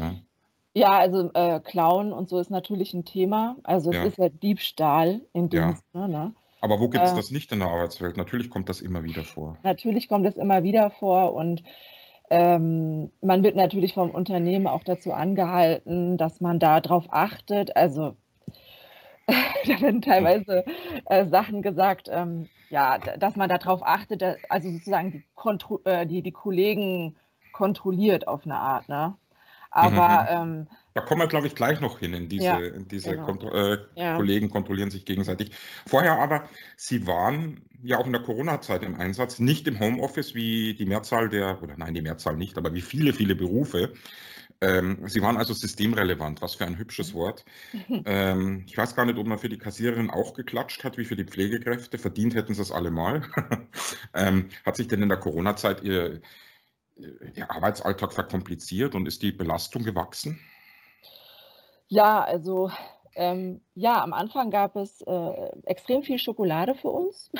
Ja, 0.00 0.14
ja 0.74 0.98
also 0.98 1.30
äh, 1.34 1.60
Klauen 1.60 2.12
und 2.12 2.28
so 2.28 2.38
ist 2.38 2.50
natürlich 2.50 2.94
ein 2.94 3.04
Thema. 3.04 3.56
Also 3.62 3.90
es 3.90 3.96
ja. 3.96 4.04
ist 4.04 4.18
ja 4.18 4.28
Diebstahl 4.28 5.20
in 5.32 5.48
dem 5.48 5.60
ja. 5.60 5.78
Sinne. 5.92 6.08
Ne? 6.08 6.34
Aber 6.60 6.80
wo 6.80 6.88
gibt 6.88 7.04
es 7.04 7.12
äh, 7.12 7.16
das 7.16 7.30
nicht 7.30 7.52
in 7.52 7.60
der 7.60 7.68
Arbeitswelt? 7.68 8.16
Natürlich 8.16 8.50
kommt 8.50 8.68
das 8.68 8.80
immer 8.80 9.04
wieder 9.04 9.24
vor. 9.24 9.58
Natürlich 9.62 10.08
kommt 10.08 10.26
es 10.26 10.36
immer 10.36 10.62
wieder 10.62 10.90
vor 10.90 11.34
und 11.34 11.62
ähm, 12.30 13.10
man 13.22 13.42
wird 13.42 13.56
natürlich 13.56 13.94
vom 13.94 14.10
Unternehmen 14.10 14.66
auch 14.66 14.82
dazu 14.84 15.12
angehalten, 15.12 16.18
dass 16.18 16.40
man 16.40 16.58
da 16.58 16.80
drauf 16.80 17.06
achtet. 17.10 17.76
Also 17.76 18.16
da 19.26 19.80
werden 19.80 20.02
teilweise 20.02 20.64
äh, 21.06 21.26
Sachen 21.26 21.62
gesagt, 21.62 22.08
ähm, 22.10 22.48
ja, 22.70 22.98
dass 22.98 23.36
man 23.36 23.48
darauf 23.48 23.82
achtet, 23.82 24.22
dass, 24.22 24.36
also 24.48 24.70
sozusagen 24.70 25.12
die, 25.12 25.24
äh, 25.84 26.06
die, 26.06 26.22
die 26.22 26.32
Kollegen 26.32 27.16
kontrolliert 27.52 28.28
auf 28.28 28.44
eine 28.44 28.56
Art. 28.56 28.88
Ne? 28.88 29.16
Aber 29.70 30.44
mhm. 30.44 30.58
ähm, 30.60 30.66
da 30.94 31.04
kommen 31.04 31.20
wir, 31.20 31.28
glaube 31.28 31.46
ich, 31.46 31.54
gleich 31.54 31.80
noch 31.80 32.00
hin 32.00 32.12
in 32.12 32.28
diese, 32.28 32.44
ja, 32.44 32.58
in 32.58 32.88
diese 32.88 33.12
genau. 33.12 33.26
Kontro 33.26 33.50
äh, 33.50 33.78
ja. 33.94 34.16
Kollegen 34.16 34.50
kontrollieren 34.50 34.90
sich 34.90 35.04
gegenseitig. 35.04 35.52
Vorher 35.86 36.18
aber, 36.18 36.48
Sie 36.76 37.06
waren 37.06 37.62
ja 37.82 37.98
auch 37.98 38.06
in 38.06 38.12
der 38.12 38.22
Corona-Zeit 38.22 38.82
im 38.82 38.96
Einsatz, 38.96 39.38
nicht 39.38 39.68
im 39.68 39.78
Homeoffice 39.78 40.34
wie 40.34 40.74
die 40.74 40.86
Mehrzahl 40.86 41.28
der, 41.28 41.62
oder 41.62 41.74
nein, 41.76 41.94
die 41.94 42.02
Mehrzahl 42.02 42.36
nicht, 42.36 42.58
aber 42.58 42.74
wie 42.74 42.80
viele, 42.80 43.12
viele 43.12 43.36
Berufe. 43.36 43.92
Ähm, 44.60 45.06
Sie 45.06 45.22
waren 45.22 45.36
also 45.36 45.54
systemrelevant, 45.54 46.42
was 46.42 46.56
für 46.56 46.66
ein 46.66 46.78
hübsches 46.78 47.14
Wort. 47.14 47.44
ähm, 48.04 48.64
ich 48.66 48.76
weiß 48.76 48.96
gar 48.96 49.04
nicht, 49.04 49.18
ob 49.18 49.26
man 49.26 49.38
für 49.38 49.48
die 49.48 49.58
Kassiererin 49.58 50.10
auch 50.10 50.34
geklatscht 50.34 50.82
hat, 50.82 50.98
wie 50.98 51.04
für 51.04 51.14
die 51.14 51.26
Pflegekräfte. 51.26 51.98
Verdient 51.98 52.34
hätten 52.34 52.54
sie 52.54 52.62
es 52.62 52.72
alle 52.72 52.90
mal. 52.90 53.22
ähm, 54.14 54.48
hat 54.66 54.76
sich 54.76 54.88
denn 54.88 55.02
in 55.02 55.08
der 55.08 55.18
Corona-Zeit 55.18 55.84
Ihr, 55.84 56.20
Ihr 57.34 57.50
Arbeitsalltag 57.50 58.12
verkompliziert 58.12 58.94
und 58.94 59.06
ist 59.06 59.22
die 59.22 59.32
Belastung 59.32 59.84
gewachsen? 59.84 60.40
Ja, 61.88 62.22
also 62.22 62.70
ähm, 63.14 63.60
ja, 63.74 64.02
am 64.02 64.12
Anfang 64.12 64.50
gab 64.50 64.76
es 64.76 65.00
äh, 65.02 65.50
extrem 65.64 66.02
viel 66.02 66.18
Schokolade 66.18 66.74
für 66.74 66.88
uns. 66.88 67.30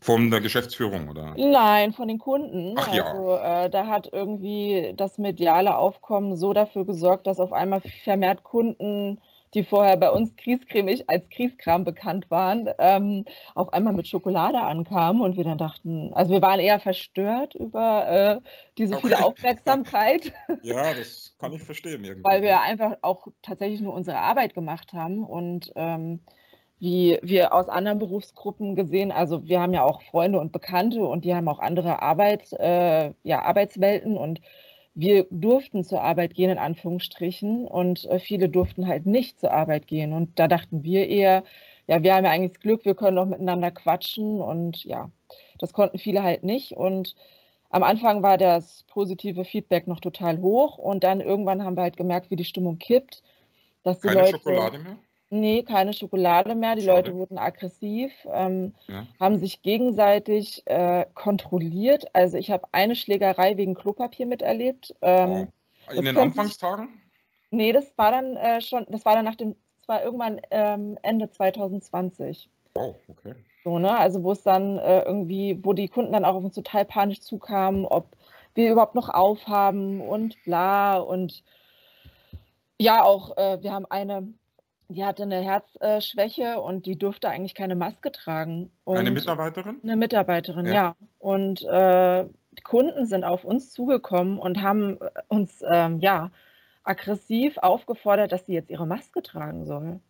Von 0.00 0.30
der 0.30 0.40
Geschäftsführung, 0.40 1.08
oder? 1.08 1.34
Nein, 1.36 1.92
von 1.92 2.06
den 2.06 2.18
Kunden. 2.18 2.74
Ach 2.76 2.92
ja. 2.92 3.04
Also, 3.04 3.36
äh, 3.36 3.70
da 3.70 3.86
hat 3.86 4.10
irgendwie 4.12 4.92
das 4.94 5.18
mediale 5.18 5.76
Aufkommen 5.76 6.36
so 6.36 6.52
dafür 6.52 6.84
gesorgt, 6.84 7.26
dass 7.26 7.40
auf 7.40 7.52
einmal 7.52 7.80
vermehrt 8.04 8.44
Kunden 8.44 9.20
die 9.56 9.64
vorher 9.64 9.96
bei 9.96 10.10
uns 10.10 10.36
kriescremig 10.36 11.08
als 11.08 11.28
Krieskram 11.30 11.82
bekannt 11.82 12.30
waren, 12.30 12.68
ähm, 12.78 13.24
auf 13.54 13.72
einmal 13.72 13.94
mit 13.94 14.06
Schokolade 14.06 14.60
ankamen 14.60 15.22
und 15.22 15.38
wir 15.38 15.44
dann 15.44 15.56
dachten, 15.56 16.12
also 16.12 16.30
wir 16.30 16.42
waren 16.42 16.60
eher 16.60 16.78
verstört 16.78 17.54
über 17.54 18.06
äh, 18.06 18.48
diese 18.76 18.96
okay. 18.96 19.08
viele 19.08 19.24
Aufmerksamkeit. 19.24 20.32
Ja, 20.62 20.92
das 20.94 21.34
kann 21.38 21.52
ich 21.52 21.62
verstehen. 21.62 22.04
Irgendwie. 22.04 22.24
Weil 22.24 22.42
wir 22.42 22.60
einfach 22.60 22.98
auch 23.00 23.28
tatsächlich 23.40 23.80
nur 23.80 23.94
unsere 23.94 24.18
Arbeit 24.18 24.52
gemacht 24.52 24.92
haben 24.92 25.24
und 25.24 25.72
ähm, 25.74 26.20
wie 26.78 27.18
wir 27.22 27.54
aus 27.54 27.68
anderen 27.68 27.98
Berufsgruppen 27.98 28.76
gesehen, 28.76 29.10
also 29.10 29.46
wir 29.46 29.60
haben 29.60 29.72
ja 29.72 29.82
auch 29.82 30.02
Freunde 30.02 30.38
und 30.38 30.52
Bekannte 30.52 31.02
und 31.04 31.24
die 31.24 31.34
haben 31.34 31.48
auch 31.48 31.60
andere 31.60 32.02
Arbeit, 32.02 32.52
äh, 32.52 33.12
ja, 33.22 33.42
Arbeitswelten 33.42 34.18
und 34.18 34.40
wir 34.96 35.26
durften 35.30 35.84
zur 35.84 36.02
Arbeit 36.02 36.34
gehen, 36.34 36.50
in 36.50 36.58
Anführungsstrichen, 36.58 37.66
und 37.68 38.06
äh, 38.06 38.18
viele 38.18 38.48
durften 38.48 38.88
halt 38.88 39.06
nicht 39.06 39.38
zur 39.38 39.52
Arbeit 39.52 39.86
gehen. 39.86 40.12
Und 40.12 40.38
da 40.38 40.48
dachten 40.48 40.82
wir 40.84 41.06
eher, 41.08 41.44
ja, 41.86 42.02
wir 42.02 42.14
haben 42.14 42.24
ja 42.24 42.30
eigentlich 42.30 42.52
das 42.54 42.60
Glück, 42.60 42.84
wir 42.84 42.94
können 42.94 43.16
doch 43.16 43.26
miteinander 43.26 43.70
quatschen 43.70 44.40
und 44.40 44.84
ja, 44.84 45.10
das 45.58 45.72
konnten 45.74 45.98
viele 45.98 46.22
halt 46.22 46.44
nicht. 46.44 46.72
Und 46.72 47.14
am 47.70 47.82
Anfang 47.82 48.22
war 48.22 48.38
das 48.38 48.84
positive 48.88 49.44
Feedback 49.44 49.86
noch 49.86 50.00
total 50.00 50.40
hoch 50.40 50.78
und 50.78 51.04
dann 51.04 51.20
irgendwann 51.20 51.62
haben 51.62 51.76
wir 51.76 51.82
halt 51.82 51.98
gemerkt, 51.98 52.30
wie 52.30 52.36
die 52.36 52.44
Stimmung 52.44 52.78
kippt. 52.78 53.22
Dass 53.82 54.00
die 54.00 54.08
Keine 54.08 54.20
Leute, 54.20 54.38
Schokolade 54.38 54.78
mehr? 54.78 54.96
Nee, 55.28 55.62
keine 55.64 55.92
Schokolade 55.92 56.54
mehr. 56.54 56.76
Die 56.76 56.82
Schade. 56.82 56.96
Leute 57.10 57.14
wurden 57.14 57.38
aggressiv, 57.38 58.12
ähm, 58.32 58.74
Ja. 58.86 59.06
haben 59.18 59.38
sich 59.38 59.62
gegenseitig 59.62 60.62
äh, 60.66 61.04
kontrolliert. 61.14 62.06
Also 62.14 62.36
ich 62.38 62.50
habe 62.50 62.68
eine 62.72 62.94
Schlägerei 62.94 63.56
wegen 63.56 63.74
Klopapier 63.74 64.26
miterlebt. 64.26 64.94
Ähm, 65.02 65.48
Oh. 65.88 65.92
In 65.92 66.04
den 66.04 66.16
Anfangstagen? 66.16 66.88
nee, 67.52 67.72
das 67.72 67.96
war 67.96 68.10
dann 68.10 68.36
äh, 68.36 68.60
schon, 68.60 68.86
das 68.88 69.04
war 69.04 69.14
dann 69.14 69.24
nach 69.24 69.36
dem, 69.36 69.54
das 69.78 69.86
war 69.88 70.02
irgendwann 70.02 70.40
ähm, 70.50 70.98
Ende 71.02 71.30
2020. 71.30 72.48
Wow, 72.74 72.96
okay. 73.06 73.34
So, 73.62 73.78
ne? 73.78 73.96
Also 73.96 74.22
wo 74.24 74.32
es 74.32 74.42
dann 74.42 74.78
äh, 74.78 75.02
irgendwie, 75.02 75.58
wo 75.62 75.72
die 75.74 75.86
Kunden 75.88 76.12
dann 76.12 76.24
auch 76.24 76.34
auf 76.34 76.42
uns 76.44 76.56
total 76.56 76.84
panisch 76.84 77.20
zukamen, 77.20 77.84
ob 77.84 78.16
wir 78.56 78.72
überhaupt 78.72 78.96
noch 78.96 79.08
aufhaben 79.08 80.00
und 80.00 80.42
bla 80.44 80.98
und 80.98 81.44
ja, 82.80 83.04
auch, 83.04 83.36
äh, 83.36 83.62
wir 83.62 83.72
haben 83.72 83.86
eine 83.86 84.26
die 84.88 85.04
hatte 85.04 85.24
eine 85.24 85.40
Herzschwäche 85.42 86.60
und 86.60 86.86
die 86.86 86.96
durfte 86.98 87.28
eigentlich 87.28 87.54
keine 87.54 87.74
Maske 87.76 88.12
tragen. 88.12 88.70
Eine 88.92 89.10
Und 89.10 89.14
Mitarbeiterin? 89.14 89.80
eine 89.82 89.96
Mitarbeiterin, 89.96 90.66
Ja. 90.66 90.72
ja. 90.72 90.96
Und 91.18 91.62
äh, 91.64 92.24
die 92.52 92.62
Kunden 92.62 93.06
sind 93.06 93.24
auf 93.24 93.44
uns 93.44 93.72
zugekommen 93.72 94.38
und 94.38 94.62
haben 94.62 94.98
äh, 95.00 95.10
uns 95.28 95.62
ähm, 95.68 95.98
ja 96.00 96.30
aggressiv 96.84 97.58
aufgefordert, 97.58 98.32
dass 98.32 98.46
sie 98.46 98.54
jetzt 98.54 98.70
ihre 98.70 98.86
Maske 98.86 99.22
tragen 99.22 99.64
soll. 99.66 100.00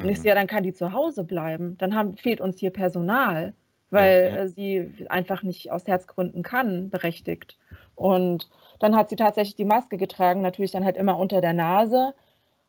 Und 0.00 0.08
ich 0.08 0.18
so, 0.18 0.22
Mhm. 0.22 0.28
ja, 0.28 0.34
dann 0.34 0.46
kann 0.46 0.62
die 0.62 0.72
zu 0.74 0.92
Hause 0.92 1.24
bleiben. 1.24 1.76
Dann 1.78 1.94
haben, 1.94 2.16
fehlt 2.16 2.40
uns 2.40 2.58
hier 2.60 2.70
Personal, 2.70 3.54
weil 3.90 4.32
ja. 4.34 4.36
äh, 4.42 4.48
sie 4.48 5.06
einfach 5.08 5.42
nicht 5.42 5.70
aus 5.72 5.86
Herzgründen 5.86 6.42
kann, 6.42 6.90
berechtigt. 6.90 7.58
Und 7.94 8.48
dann 8.80 8.96
hat 8.96 9.08
sie 9.10 9.16
tatsächlich 9.16 9.56
die 9.56 9.64
Maske 9.64 9.96
getragen, 9.96 10.40
natürlich 10.42 10.72
dann 10.72 10.84
halt 10.84 10.96
immer 10.96 11.18
unter 11.18 11.40
der 11.40 11.52
Nase. 11.52 12.14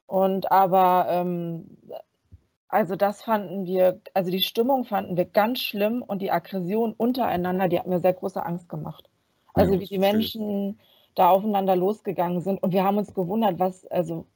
Und 0.07 0.51
aber, 0.51 1.07
ähm, 1.09 1.77
also 2.67 2.95
das 2.95 3.23
fanden 3.23 3.65
wir, 3.65 4.01
also 4.13 4.31
die 4.31 4.41
Stimmung 4.41 4.85
fanden 4.85 5.17
wir 5.17 5.25
ganz 5.25 5.59
schlimm 5.61 6.01
und 6.03 6.21
die 6.21 6.31
Aggression 6.31 6.93
untereinander, 6.93 7.67
die 7.69 7.79
hat 7.79 7.87
mir 7.87 8.01
sehr 8.01 8.13
große 8.13 8.43
Angst 8.45 8.69
gemacht. 8.69 9.09
Ja, 9.55 9.63
Also 9.63 9.79
wie 9.79 9.87
das 9.89 9.89
die. 9.89 9.97
Menschen 9.97 10.79
da 11.15 11.29
aufeinander 11.29 11.75
losgegangen 11.75 12.41
sind. 12.41 12.61
Und 12.61 12.73
wir 12.73 12.83
haben 12.83 12.97
uns 12.97 13.13
gewundert, 13.13 13.59
was, 13.59 13.85
also 13.87 14.27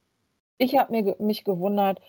ich 0.58 0.76
habe 0.78 1.16
mich 1.18 1.44
gewundert, 1.44 2.00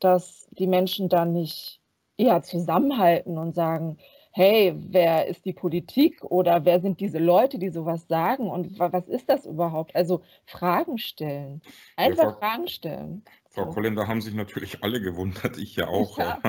dass 0.00 0.48
die 0.52 0.66
Menschen 0.66 1.08
da 1.08 1.24
nicht 1.24 1.80
eher 2.16 2.42
zusammenhalten 2.42 3.38
und 3.38 3.54
sagen, 3.54 3.98
hey, 4.36 4.74
wer 4.76 5.26
ist 5.28 5.44
die 5.44 5.52
Politik 5.54 6.22
oder 6.24 6.64
wer 6.64 6.80
sind 6.80 7.00
diese 7.00 7.18
Leute, 7.18 7.58
die 7.58 7.70
sowas 7.70 8.06
sagen 8.08 8.48
und 8.50 8.78
wa- 8.78 8.92
was 8.92 9.08
ist 9.08 9.28
das 9.30 9.46
überhaupt? 9.46 9.94
Also 9.96 10.22
Fragen 10.46 10.98
stellen, 10.98 11.62
Ja, 12.02 12.04
einfach 12.04 12.14
Frau, 12.16 12.38
Fragen 12.38 12.68
stellen. 12.68 13.24
Frau. 13.50 13.66
Collin, 13.70 13.96
da 13.96 14.06
haben 14.06 14.20
sich 14.20 14.34
natürlich 14.34 14.82
alle 14.82 15.00
gewundert, 15.00 15.56
ich 15.56 15.76
ja 15.76 15.88
auch. 15.88 16.18
Ja, 16.18 16.42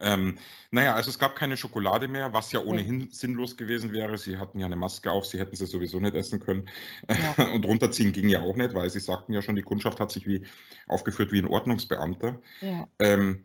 ähm, 0.00 0.38
naja, 0.70 0.94
also 0.94 1.08
es 1.08 1.18
gab 1.18 1.34
keine 1.34 1.56
Schokolade 1.56 2.08
mehr, 2.08 2.32
was 2.34 2.52
ja 2.52 2.60
ohnehin 2.60 3.08
sinnlos 3.10 3.56
gewesen 3.56 3.92
wäre. 3.92 4.18
Sie 4.18 4.36
hatten 4.36 4.58
ja 4.58 4.66
eine 4.66 4.76
Maske 4.76 5.10
auf, 5.10 5.24
sie 5.26 5.38
hätten 5.38 5.56
sie 5.56 5.64
sowieso 5.66 5.98
nicht 5.98 6.14
essen 6.14 6.40
können. 6.40 6.68
ja, 7.16 7.36
Und 7.54 7.64
runterziehen 7.64 8.12
ging 8.12 8.28
ja 8.28 8.42
auch 8.42 8.56
nicht, 8.56 8.74
weil 8.74 8.90
sie 8.90 9.00
sagten 9.00 9.32
ja 9.32 9.40
schon, 9.40 9.56
die 9.56 9.62
Kundschaft 9.62 9.98
hat 10.00 10.12
sich 10.12 10.26
wie 10.26 10.44
aufgeführt 10.86 11.32
wie 11.32 11.38
ein 11.38 11.48
Ordnungsbeamter. 11.48 12.40
ja. 12.60 12.88
Ähm, 12.98 13.44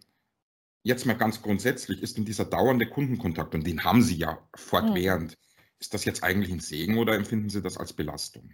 jetzt 0.84 1.06
mal 1.06 1.14
ganz 1.16 1.42
grundsätzlich, 1.42 2.02
ist 2.02 2.18
denn 2.18 2.26
dieser 2.26 2.46
dauernde 2.46 2.88
Kundenkontakt, 2.88 3.54
und 3.56 3.66
den 3.66 3.84
haben 3.84 4.02
Sie 4.02 4.16
ja 4.16 4.40
fortwährend, 4.56 5.38
ist 5.80 5.94
das 5.94 6.06
jetzt 6.06 6.24
eigentlich 6.24 6.52
ein 6.52 6.60
Segen 6.60 6.98
oder 6.98 7.16
empfinden 7.16 7.50
Sie 7.50 7.62
das 7.62 7.78
als 7.78 7.94
Belastung? 7.94 8.50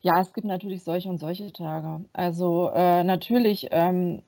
Ja, 0.00 0.20
es 0.20 0.32
gibt 0.32 0.46
natürlich 0.46 0.84
solche 0.84 1.08
und 1.08 1.18
solche 1.18 1.52
Tage. 1.52 2.04
Also 2.12 2.70
äh, 2.72 3.02
natürlich 3.02 3.68
ähm, 3.72 4.22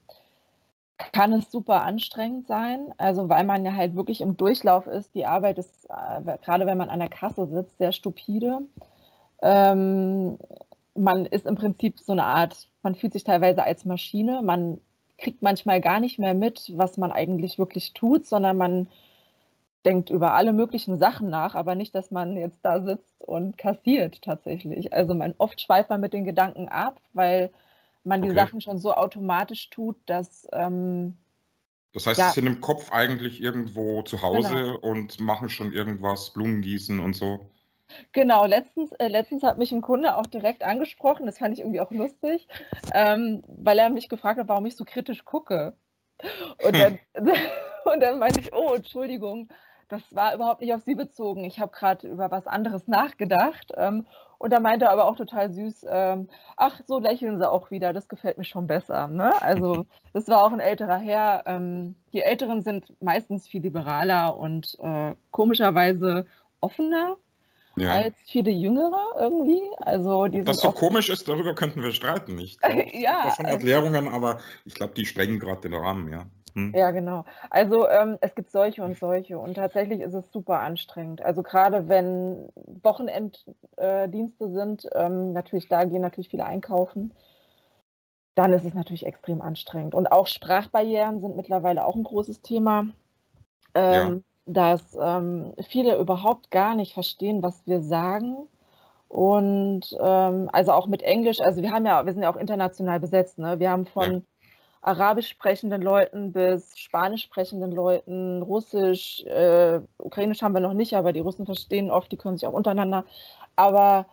kann 1.13 1.33
es 1.33 1.51
super 1.51 1.83
anstrengend 1.83 2.49
sein, 2.49 2.93
also 2.99 3.29
weil 3.29 3.45
man 3.45 3.65
ja 3.65 3.75
halt 3.75 3.95
wirklich 3.95 4.21
im 4.21 4.37
Durchlauf 4.37 4.87
ist. 4.87 5.15
Die 5.15 5.27
Arbeit 5.27 5.59
ist, 5.59 5.87
äh, 5.89 6.39
gerade 6.45 6.67
wenn 6.67 6.79
man 6.79 6.91
an 6.91 6.99
der 6.99 7.09
Kasse 7.09 7.47
sitzt, 7.47 7.79
sehr 7.79 7.93
stupide. 7.93 8.63
Ähm, 9.43 10.39
man 10.95 11.25
ist 11.27 11.47
im 11.47 11.55
Prinzip 11.55 12.01
so 12.01 12.13
eine 12.13 12.25
Art, 12.25 12.69
man 12.83 12.97
fühlt 12.97 13.13
sich 13.13 13.25
teilweise 13.25 13.63
als 13.63 13.85
Maschine. 13.85 14.43
Man 14.43 14.81
kriegt 15.21 15.43
manchmal 15.43 15.81
gar 15.81 16.01
nicht 16.01 16.19
mehr 16.19 16.35
mit, 16.35 16.73
was 16.77 16.97
man 16.99 17.13
eigentlich 17.13 17.59
wirklich 17.59 17.93
tut, 17.95 18.27
sondern 18.27 18.57
man 18.59 18.89
denkt 19.85 20.11
über 20.11 20.35
alle 20.35 20.53
möglichen 20.53 20.99
Sachen 20.99 21.31
nach, 21.31 21.55
aber 21.55 21.75
nicht, 21.75 21.95
dass 21.95 22.11
man 22.11 22.37
jetzt 22.37 22.59
da 22.63 22.83
sitzt 22.83 23.21
und 23.23 23.57
kassiert 23.59 24.23
tatsächlich. 24.23 24.93
Also 24.93 25.15
man 25.15 25.35
oft 25.39 25.61
schweift 25.61 25.91
man 25.91 26.01
mit 26.01 26.13
den 26.13 26.25
Gedanken 26.25 26.69
ab, 26.69 27.01
weil 27.15 27.51
man 28.05 28.23
die 28.23 28.33
Okay. 28.33 28.35
Sachen 28.35 28.61
schon 28.61 28.79
so 28.79 28.95
automatisch 28.95 29.71
tut, 29.71 29.97
dass 30.07 30.47
ähm, 30.53 31.17
Das 31.93 32.07
heißt, 32.07 32.23
ja, 32.23 32.33
Sie 32.33 32.41
sind 32.41 32.47
im 32.49 32.61
Kopf 32.61 32.91
eigentlich 32.91 33.41
irgendwo 33.41 34.03
zu 34.03 34.23
genau. 34.31 34.63
Hause 34.63 34.79
und 34.79 35.21
machen 35.21 35.49
schon 35.49 35.73
irgendwas, 35.73 36.33
Blumen 36.33 36.63
gießen 36.63 36.99
und 37.01 37.15
so. 37.15 37.49
Genau, 38.13 38.47
letztens, 38.47 38.93
äh, 38.93 39.09
letztens 39.09 39.43
hat 39.43 39.59
mich 39.59 39.73
ein 39.73 39.83
Kunde 39.83 40.17
auch 40.17 40.27
direkt 40.27 40.63
angesprochen, 40.65 41.27
das 41.27 41.39
fand 41.39 41.55
ich 41.55 41.61
irgendwie 41.61 41.81
auch 41.81 41.91
lustig, 41.91 42.49
ähm, 42.95 43.43
weil 43.47 43.79
er 43.79 43.91
mich 43.91 44.09
gefragt 44.09 44.39
hat, 44.39 44.49
warum 44.49 44.67
ich 44.67 44.77
so 44.77 44.85
kritisch 44.85 45.25
gucke. 45.25 45.75
Und 46.65 46.79
dann, 46.79 46.99
und 47.85 48.01
dann 48.01 48.19
meinte 48.19 48.41
ich, 48.41 48.53
oh, 48.53 48.75
Entschuldigung, 48.75 49.49
das 49.89 50.03
war 50.15 50.35
überhaupt 50.35 50.61
nicht 50.61 50.73
auf 50.73 50.83
Sie 50.83 50.95
bezogen. 50.95 51.45
Ich 51.45 51.59
habe 51.59 51.73
gerade 51.73 52.07
über 52.07 52.31
was 52.31 52.47
anderes 52.47 52.87
nachgedacht. 52.87 53.73
Ähm, 53.77 54.07
und 54.39 54.53
da 54.53 54.61
meinte 54.61 54.87
er 54.87 54.93
aber 54.93 55.05
auch 55.05 55.17
total 55.17 55.53
süß, 55.53 55.85
ähm, 55.91 56.29
ach, 56.57 56.81
so 56.87 56.99
lächeln 56.99 57.39
Sie 57.39 57.51
auch 57.51 57.71
wieder, 57.71 57.93
das 57.93 58.09
gefällt 58.09 58.39
mir 58.39 58.45
schon 58.45 58.67
besser. 58.67 59.09
Ne? 59.09 59.31
Also 59.43 59.85
das 60.15 60.29
war 60.29 60.45
auch 60.45 60.53
ein 60.53 60.61
älterer 60.61 60.97
Herr. 60.97 61.43
Ähm, 61.47 61.97
die 62.13 62.23
Älteren 62.23 62.63
sind 62.63 62.95
meistens 63.03 63.47
viel 63.47 63.63
liberaler 63.63 64.37
und 64.37 64.79
äh, 64.81 65.15
komischerweise 65.31 66.25
offener 66.61 67.17
Ja. 67.81 67.93
als 67.93 68.15
viele 68.27 68.51
Jüngere 68.51 69.01
irgendwie. 69.19 69.63
Also 69.79 70.27
die 70.27 70.45
das 70.45 70.59
sind 70.59 70.73
so 70.75 70.79
komisch 70.79 71.09
ist, 71.09 71.29
darüber 71.29 71.55
könnten 71.55 71.83
wir 71.83 71.93
streiten. 71.93 72.39
Ich 72.39 72.59
da 72.61 72.69
ja, 72.69 73.33
schon 73.37 73.47
also 73.47 73.59
Erklärungen, 73.59 74.09
aber 74.09 74.39
ich 74.65 74.75
glaube, 74.75 74.95
die 74.95 75.07
sprengen 75.07 75.39
gerade 75.39 75.63
den 75.63 75.75
Rahmen, 75.75 76.13
ja. 76.13 76.27
Hm? 76.55 76.75
Ja, 76.75 76.91
genau. 76.91 77.25
Also 77.49 77.89
ähm, 77.89 78.19
es 78.21 78.35
gibt 78.35 78.51
solche 78.51 78.83
und 78.83 78.99
solche 78.99 79.39
und 79.39 79.55
tatsächlich 79.55 80.01
ist 80.01 80.15
es 80.15 80.31
super 80.33 80.61
anstrengend. 80.61 81.23
Also 81.23 81.43
gerade 81.43 81.89
wenn 81.89 82.49
Wochenenddienste 82.83 84.45
äh, 84.45 84.53
sind, 84.53 84.89
ähm, 84.95 85.33
natürlich 85.33 85.69
da 85.69 85.85
gehen 85.85 86.03
natürlich 86.03 86.29
viele 86.29 86.45
einkaufen, 86.45 87.13
dann 88.35 88.53
ist 88.53 88.65
es 88.65 88.75
natürlich 88.75 89.07
extrem 89.07 89.43
anstrengend. 89.43 89.95
Und 89.95 90.11
auch 90.11 90.27
Sprachbarrieren 90.27 91.21
sind 91.21 91.37
mittlerweile 91.37 91.85
auch 91.85 91.95
ein 91.95 92.05
großes 92.05 92.43
Thema, 92.43 92.89
Ja. 93.77 94.21
Dass 94.47 94.97
ähm, 95.01 95.55
viele 95.69 95.97
überhaupt 95.99 96.51
gar 96.51 96.75
nicht 96.75 96.95
verstehen, 96.95 97.43
was 97.43 97.67
wir 97.67 97.81
sagen. 97.83 98.49
Und 99.09 99.83
ähm, 100.01 100.49
also 100.53 100.73
auch 100.73 100.87
mit 100.87 101.03
Englisch, 101.03 101.41
also 101.41 101.63
wir 101.63 101.73
haben 101.73 101.87
ja, 101.87 102.07
wir 102.07 102.13
sind 102.13 102.23
ja 102.23 102.33
auch 102.33 102.37
international 102.37 103.01
besetzt, 103.01 103.39
ne? 103.39 103.59
Wir 103.59 103.71
haben 103.71 103.87
von 103.87 104.25
arabisch 104.83 105.29
sprechenden 105.29 105.83
Leuten 105.83 106.33
bis 106.33 106.79
spanisch 106.79 107.23
sprechenden 107.25 107.73
Leuten, 107.73 108.43
Russisch, 108.43 109.25
äh, 109.27 109.81
Ukrainisch 109.99 110.43
haben 110.43 110.55
wir 110.55 110.61
noch 110.61 110.75
nicht, 110.75 110.95
aber 110.95 111.13
die 111.13 111.21
Russen 111.21 111.47
verstehen 111.47 111.91
oft, 111.91 112.11
die 112.13 112.17
können 112.17 112.39
sich 112.39 112.47
auch 112.49 112.53
untereinander. 112.53 113.05
Aber 113.57 114.07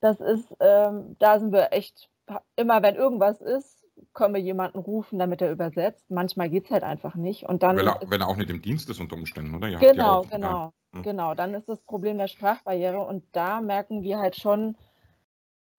das 0.00 0.20
ist, 0.20 0.54
ähm, 0.60 1.16
da 1.18 1.38
sind 1.38 1.52
wir 1.52 1.72
echt, 1.72 2.10
immer 2.56 2.82
wenn 2.82 2.96
irgendwas 2.96 3.40
ist, 3.40 3.81
können 4.12 4.34
wir 4.34 4.40
jemanden 4.40 4.78
rufen, 4.78 5.18
damit 5.18 5.42
er 5.42 5.50
übersetzt. 5.50 6.10
Manchmal 6.10 6.48
geht 6.50 6.66
es 6.66 6.70
halt 6.70 6.82
einfach 6.82 7.14
nicht. 7.14 7.44
Und 7.44 7.62
dann 7.62 7.76
Wenn 7.76 7.86
er, 7.86 8.00
wenn 8.06 8.20
er 8.20 8.28
auch 8.28 8.36
nicht 8.36 8.50
im 8.50 8.62
Dienst 8.62 8.88
ist 8.90 9.00
unter 9.00 9.16
Umständen, 9.16 9.54
oder? 9.54 9.68
Ihr 9.68 9.80
ja 9.80 9.92
genau, 9.92 10.18
auch, 10.18 10.24
ja. 10.24 10.36
genau, 10.36 10.72
Hm. 10.92 11.02
genau, 11.02 11.34
dann 11.34 11.54
ist 11.54 11.68
das 11.68 11.80
Problem 11.82 12.18
der 12.18 12.28
Sprachbarriere. 12.28 13.00
Und 13.00 13.24
da 13.32 13.60
merken 13.60 14.02
wir 14.02 14.18
halt 14.18 14.36
schon, 14.36 14.76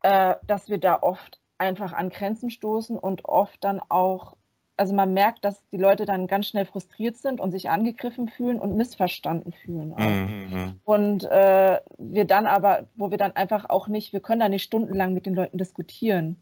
äh, 0.01 0.35
dass 0.45 0.69
wir 0.69 0.79
da 0.79 0.99
oft 1.01 1.39
einfach 1.57 1.93
an 1.93 2.09
Grenzen 2.09 2.49
stoßen 2.49 2.97
und 2.97 3.25
oft 3.25 3.63
dann 3.63 3.79
auch, 3.89 4.35
also 4.75 4.93
man 4.93 5.13
merkt, 5.13 5.45
dass 5.45 5.63
die 5.69 5.77
Leute 5.77 6.05
dann 6.05 6.27
ganz 6.27 6.47
schnell 6.47 6.65
frustriert 6.65 7.17
sind 7.17 7.39
und 7.39 7.51
sich 7.51 7.69
angegriffen 7.69 8.27
fühlen 8.27 8.59
und 8.59 8.75
missverstanden 8.75 9.53
fühlen. 9.53 9.93
Mhm, 9.95 10.57
mhm. 10.57 10.79
Und 10.83 11.23
äh, 11.25 11.79
wir 11.97 12.25
dann 12.25 12.47
aber, 12.47 12.87
wo 12.95 13.11
wir 13.11 13.19
dann 13.19 13.35
einfach 13.35 13.69
auch 13.69 13.87
nicht, 13.87 14.13
wir 14.13 14.19
können 14.19 14.39
da 14.41 14.49
nicht 14.49 14.63
stundenlang 14.63 15.13
mit 15.13 15.25
den 15.25 15.35
Leuten 15.35 15.59
diskutieren. 15.59 16.41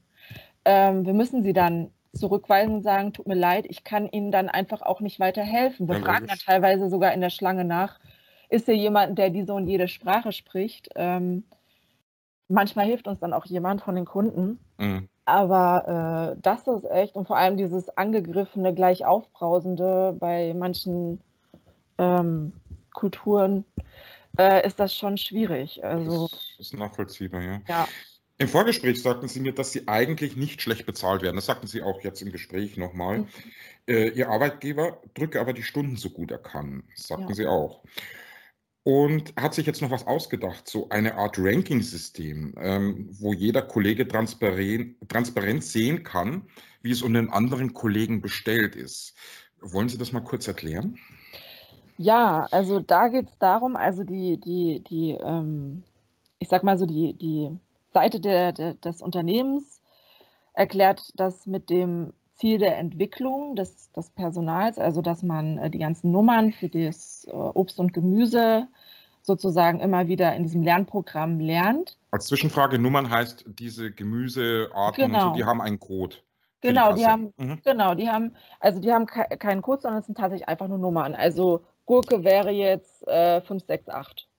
Ähm, 0.65 1.06
wir 1.06 1.13
müssen 1.13 1.43
sie 1.43 1.54
dann 1.54 1.91
zurückweisen 2.13 2.76
und 2.76 2.84
sagen, 2.84 3.13
tut 3.13 3.28
mir 3.28 3.36
leid, 3.36 3.65
ich 3.69 3.84
kann 3.84 4.08
Ihnen 4.10 4.32
dann 4.32 4.50
einfach 4.50 4.82
auch 4.82 5.00
nicht 5.00 5.19
weiterhelfen. 5.19 5.88
Wir 5.88 5.95
Ja, 5.95 6.02
fragen 6.02 6.28
dann 6.28 6.38
teilweise 6.39 6.89
sogar 6.89 7.13
in 7.13 7.21
der 7.21 7.30
Schlange 7.30 7.63
nach, 7.65 8.00
ist 8.50 8.65
hier 8.65 8.76
jemand, 8.76 9.17
der 9.17 9.30
diese 9.30 9.54
und 9.54 9.67
jede 9.67 9.88
Sprache 9.88 10.32
spricht? 10.34 10.89
Ähm, 10.95 11.45
manchmal 12.50 12.86
hilft 12.86 13.08
uns 13.08 13.19
dann 13.19 13.34
auch 13.34 13.45
jemand 13.45 13.82
von 13.82 13.95
den 13.95 14.06
Kunden. 14.06 14.60
Mhm. 14.78 15.10
Aber 15.26 16.34
äh, 16.36 16.41
das 16.41 16.67
ist 16.67 16.84
echt, 16.89 17.15
und 17.15 17.28
vor 17.28 17.38
allem 17.38 17.56
dieses 17.56 17.95
angegriffene, 17.97 18.74
gleich 18.74 19.06
aufbrausende 19.06 20.15
bei 20.19 20.54
manchen 20.54 21.21
ähm, 21.97 22.54
Kulturen 22.93 23.65
äh, 24.38 24.65
ist 24.65 24.80
das 24.80 24.95
schon 24.95 25.17
schwierig. 25.17 25.84
Also 25.86 26.28
Das 26.32 26.56
ist 26.60 26.74
nachvollziehbar, 26.74 27.41
ja. 27.41 27.62
ja, 27.67 27.88
Im 28.41 28.47
Vorgespräch 28.47 28.99
sagten 28.99 29.27
Sie 29.27 29.39
mir, 29.39 29.54
dass 29.54 29.71
Sie 29.71 29.88
eigentlich 29.88 30.36
nicht 30.36 30.63
schlecht 30.63 30.88
bezahlt 30.88 31.21
werden. 31.21 31.36
Das 31.36 31.45
sagten 31.45 31.67
Sie 31.67 31.84
auch 31.84 32.01
jetzt 32.01 32.23
im 32.23 32.32
Gespräch 32.32 32.75
nochmal. 32.75 33.19
Mhm. 33.19 33.27
Äh, 33.88 34.08
Ihr 34.10 34.30
Arbeitgeber 34.30 34.99
drücke 35.13 35.39
aber 35.39 35.54
die 35.54 35.62
Stunden 35.62 35.95
so 35.95 36.10
gut 36.10 36.32
er 36.32 36.39
kann. 36.39 36.82
Das 36.95 37.08
sagten 37.08 37.30
ja. 37.30 37.36
Sie 37.36 37.45
auch. 37.45 37.84
Und 38.82 39.36
hat 39.39 39.54
sich 39.54 39.67
jetzt 39.67 39.84
noch 39.84 39.91
was 39.91 40.08
ausgedacht, 40.08 40.67
so 40.67 40.89
eine 40.89 41.13
Art 41.13 41.38
Ranking-System, 41.38 42.56
ähm, 42.58 43.10
wo 43.12 43.32
jeder 43.32 43.62
Kollege 43.62 44.08
transparent, 44.08 44.95
transparent 45.08 45.63
sehen 45.63 46.01
kann, 46.01 46.47
wie 46.82 46.89
es 46.89 47.04
um 47.04 47.13
den 47.13 47.30
anderen 47.30 47.75
Kollegen 47.75 48.21
bestellt 48.21 48.75
ist. 48.75 49.13
Wollen 49.60 49.88
Sie 49.88 49.99
das 49.99 50.13
mal 50.13 50.23
kurz 50.23 50.47
erklären? 50.47 50.97
Ja, 51.99 52.47
also 52.49 52.80
da 52.80 53.08
geht 53.10 53.27
es 53.27 53.38
darum, 53.38 53.75
also 53.75 54.04
die, 54.04 54.39
die, 54.39 54.84
die, 54.89 55.12
ähm, 55.23 55.84
ich 56.39 56.49
sag 56.49 56.63
mal 56.63 56.80
so, 56.80 56.88
die, 56.88 57.13
die 57.13 57.60
Seite 57.93 58.19
der, 58.19 58.51
der, 58.54 58.73
des 58.75 59.01
Unternehmens 59.01 59.82
erklärt 60.54 61.01
das 61.15 61.45
mit 61.45 61.69
dem 61.69 62.13
Ziel 62.36 62.58
der 62.58 62.77
Entwicklung 62.77 63.56
des, 63.56 63.91
des 63.91 64.10
Personals, 64.10 64.80
also 64.80 65.01
dass 65.01 65.23
man 65.23 65.58
äh, 65.58 65.69
die 65.69 65.80
ganzen 65.80 66.12
Nummern 66.12 66.51
für 66.51 66.69
das 66.69 67.25
äh, 67.27 67.32
Obst 67.32 67.80
und 67.80 67.93
Gemüse 67.93 68.67
sozusagen 69.21 69.80
immer 69.80 70.08
wieder 70.08 70.36
in 70.36 70.43
diesem 70.43 70.63
Lernprogramm 70.63 71.39
lernt. 71.39 71.97
Als 72.10 72.25
Zwischenfrage, 72.25 72.80
Nummern 72.80 73.10
heißt, 73.10 73.45
diese 73.47 73.91
Gemüsearten, 73.91 75.06
genau. 75.06 75.30
so, 75.30 75.36
die 75.36 75.45
haben 75.45 75.62
einen 75.62 75.80
Code. 75.80 76.15
Genau, 76.62 76.93
die 76.93 77.06
haben, 77.06 77.34
mhm. 77.38 77.60
genau, 77.63 77.95
die 77.95 78.10
haben, 78.10 78.36
also 78.60 78.80
die 78.80 78.91
haben 78.91 79.06
ke 79.08 79.25
keinen 79.38 79.62
Code, 79.62 79.82
sondern 79.82 79.99
es 79.99 80.06
sind 80.06 80.17
tatsächlich 80.17 80.47
einfach 80.47 80.67
nur 80.67 80.77
Nummern. 80.77 81.15
Also 81.15 81.63
Gurke 81.86 82.23
wäre 82.23 82.51
jetzt 82.51 83.08
äh, 83.08 83.41
568. 83.41 84.31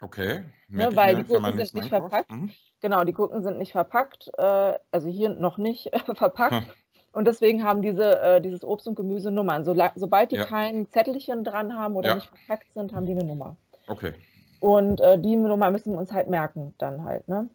Okay. 0.00 0.44
Ne, 0.68 0.94
weil 0.94 1.16
die 1.16 1.24
Gurken 1.24 1.56
sind 1.56 1.74
nicht 1.74 1.88
verpackt. 1.88 2.30
Mhm. 2.30 2.50
Genau, 2.80 3.04
die 3.04 3.12
Gurken 3.12 3.42
sind 3.42 3.58
nicht 3.58 3.72
verpackt, 3.72 4.30
äh, 4.38 4.74
also 4.90 5.08
hier 5.08 5.30
noch 5.30 5.58
nicht 5.58 5.90
verpackt. 6.14 6.52
Hm. 6.52 6.64
Und 7.12 7.26
deswegen 7.26 7.64
haben 7.64 7.82
diese, 7.82 8.20
äh, 8.20 8.40
dieses 8.40 8.64
Obst 8.64 8.86
und 8.86 8.94
Gemüse 8.94 9.30
Nummern. 9.30 9.64
So, 9.64 9.76
sobald 9.96 10.30
die 10.30 10.36
ja. 10.36 10.44
kein 10.44 10.88
Zettelchen 10.90 11.44
dran 11.44 11.76
haben 11.76 11.96
oder 11.96 12.10
ja. 12.10 12.14
nicht 12.14 12.28
verpackt 12.28 12.72
sind, 12.72 12.94
haben 12.94 13.04
die 13.04 13.12
eine 13.12 13.24
Nummer. 13.24 13.56
Okay. 13.88 14.14
Und 14.60 15.00
äh, 15.00 15.18
die 15.18 15.36
Nummer 15.36 15.70
müssen 15.70 15.92
wir 15.92 15.98
uns 15.98 16.12
halt 16.12 16.28
merken, 16.28 16.74
dann 16.78 17.04
halt, 17.04 17.26
ne? 17.28 17.48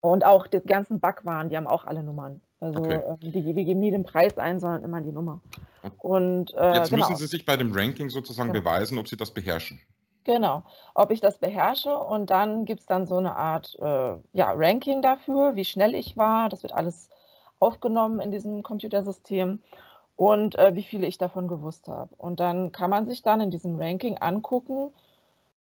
Und 0.00 0.24
auch 0.24 0.46
die 0.46 0.60
ganzen 0.60 1.00
Backwaren, 1.00 1.48
die 1.48 1.56
haben 1.56 1.66
auch 1.66 1.84
alle 1.84 2.02
Nummern. 2.02 2.40
Also 2.60 2.78
okay. 2.80 2.94
äh, 2.94 3.16
die, 3.20 3.42
die, 3.42 3.64
geben 3.64 3.80
nie 3.80 3.90
den 3.90 4.04
Preis 4.04 4.38
ein, 4.38 4.60
sondern 4.60 4.84
immer 4.84 5.00
die 5.00 5.12
Nummer. 5.12 5.40
Und, 5.98 6.54
äh, 6.54 6.74
Jetzt 6.74 6.90
genau. 6.90 7.08
müssen 7.08 7.16
Sie 7.16 7.26
sich 7.26 7.44
bei 7.44 7.56
dem 7.56 7.72
Ranking 7.72 8.08
sozusagen 8.08 8.52
genau. 8.52 8.64
beweisen, 8.64 8.98
ob 8.98 9.08
Sie 9.08 9.16
das 9.16 9.32
beherrschen. 9.32 9.80
Genau, 10.28 10.62
ob 10.94 11.10
ich 11.10 11.22
das 11.22 11.38
beherrsche 11.38 11.96
und 11.96 12.28
dann 12.28 12.66
gibt 12.66 12.80
es 12.80 12.86
dann 12.86 13.06
so 13.06 13.16
eine 13.16 13.34
Art 13.34 13.74
äh, 13.80 14.14
ja, 14.34 14.52
Ranking 14.54 15.00
dafür, 15.00 15.56
wie 15.56 15.64
schnell 15.64 15.94
ich 15.94 16.18
war. 16.18 16.50
Das 16.50 16.62
wird 16.62 16.74
alles 16.74 17.08
aufgenommen 17.60 18.20
in 18.20 18.30
diesem 18.30 18.62
Computersystem 18.62 19.62
und 20.16 20.58
äh, 20.58 20.74
wie 20.74 20.82
viele 20.82 21.06
ich 21.06 21.16
davon 21.16 21.48
gewusst 21.48 21.88
habe. 21.88 22.14
Und 22.18 22.40
dann 22.40 22.72
kann 22.72 22.90
man 22.90 23.06
sich 23.06 23.22
dann 23.22 23.40
in 23.40 23.50
diesem 23.50 23.80
Ranking 23.80 24.18
angucken, 24.18 24.92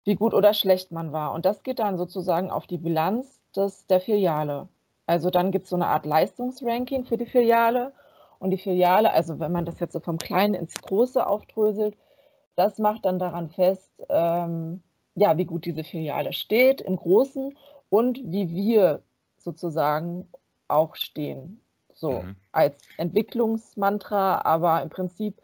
wie 0.05 0.15
gut 0.15 0.33
oder 0.33 0.55
schlecht 0.55 0.93
man 0.93 1.13
war. 1.13 1.33
Und 1.33 1.45
das 1.45 1.65
geht 1.65 1.81
dann 1.81 1.99
sozusagen 1.99 2.53
auf 2.53 2.69
die 2.69 2.79
Bilanz 2.79 3.41
des, 3.57 3.89
der 3.89 4.01
Filiale. 4.01 4.69
Also 5.07 5.31
dann 5.31 5.51
gibt 5.51 5.65
es 5.65 5.71
so 5.71 5.77
eine 5.77 5.89
Art 5.89 6.07
Leistungsranking 6.07 7.05
für 7.05 7.17
die 7.17 7.27
Filiale. 7.27 7.93
Und 8.39 8.51
die 8.51 8.59
Filiale, 8.59 9.13
also 9.13 9.41
wenn 9.41 9.51
man 9.51 9.65
das 9.65 9.81
jetzt 9.81 9.93
so 9.93 9.99
vom 9.99 10.19
Kleinen 10.19 10.55
ins 10.55 10.81
Große 10.81 11.27
aufdröselt, 11.27 11.97
das 12.57 12.79
macht 12.79 13.05
dann 13.05 13.19
daran 13.19 13.51
fest, 13.51 13.91
ähm, 14.09 14.83
ja, 15.15 15.37
wie 15.37 15.45
gut 15.45 15.65
diese 15.65 15.85
Filiale 15.85 16.33
steht 16.33 16.81
im 16.81 16.97
Großen 16.97 17.57
und 17.91 18.19
wie 18.25 18.51
wir 18.51 19.03
sozusagen 19.39 20.29
auch 20.69 20.97
stehen. 20.97 21.61
So 21.95 22.23
mhm. 22.23 22.37
als 22.53 22.77
Entwicklungsmantra, 22.97 24.43
aber 24.45 24.83
im 24.83 24.89
Prinzip 24.89 25.41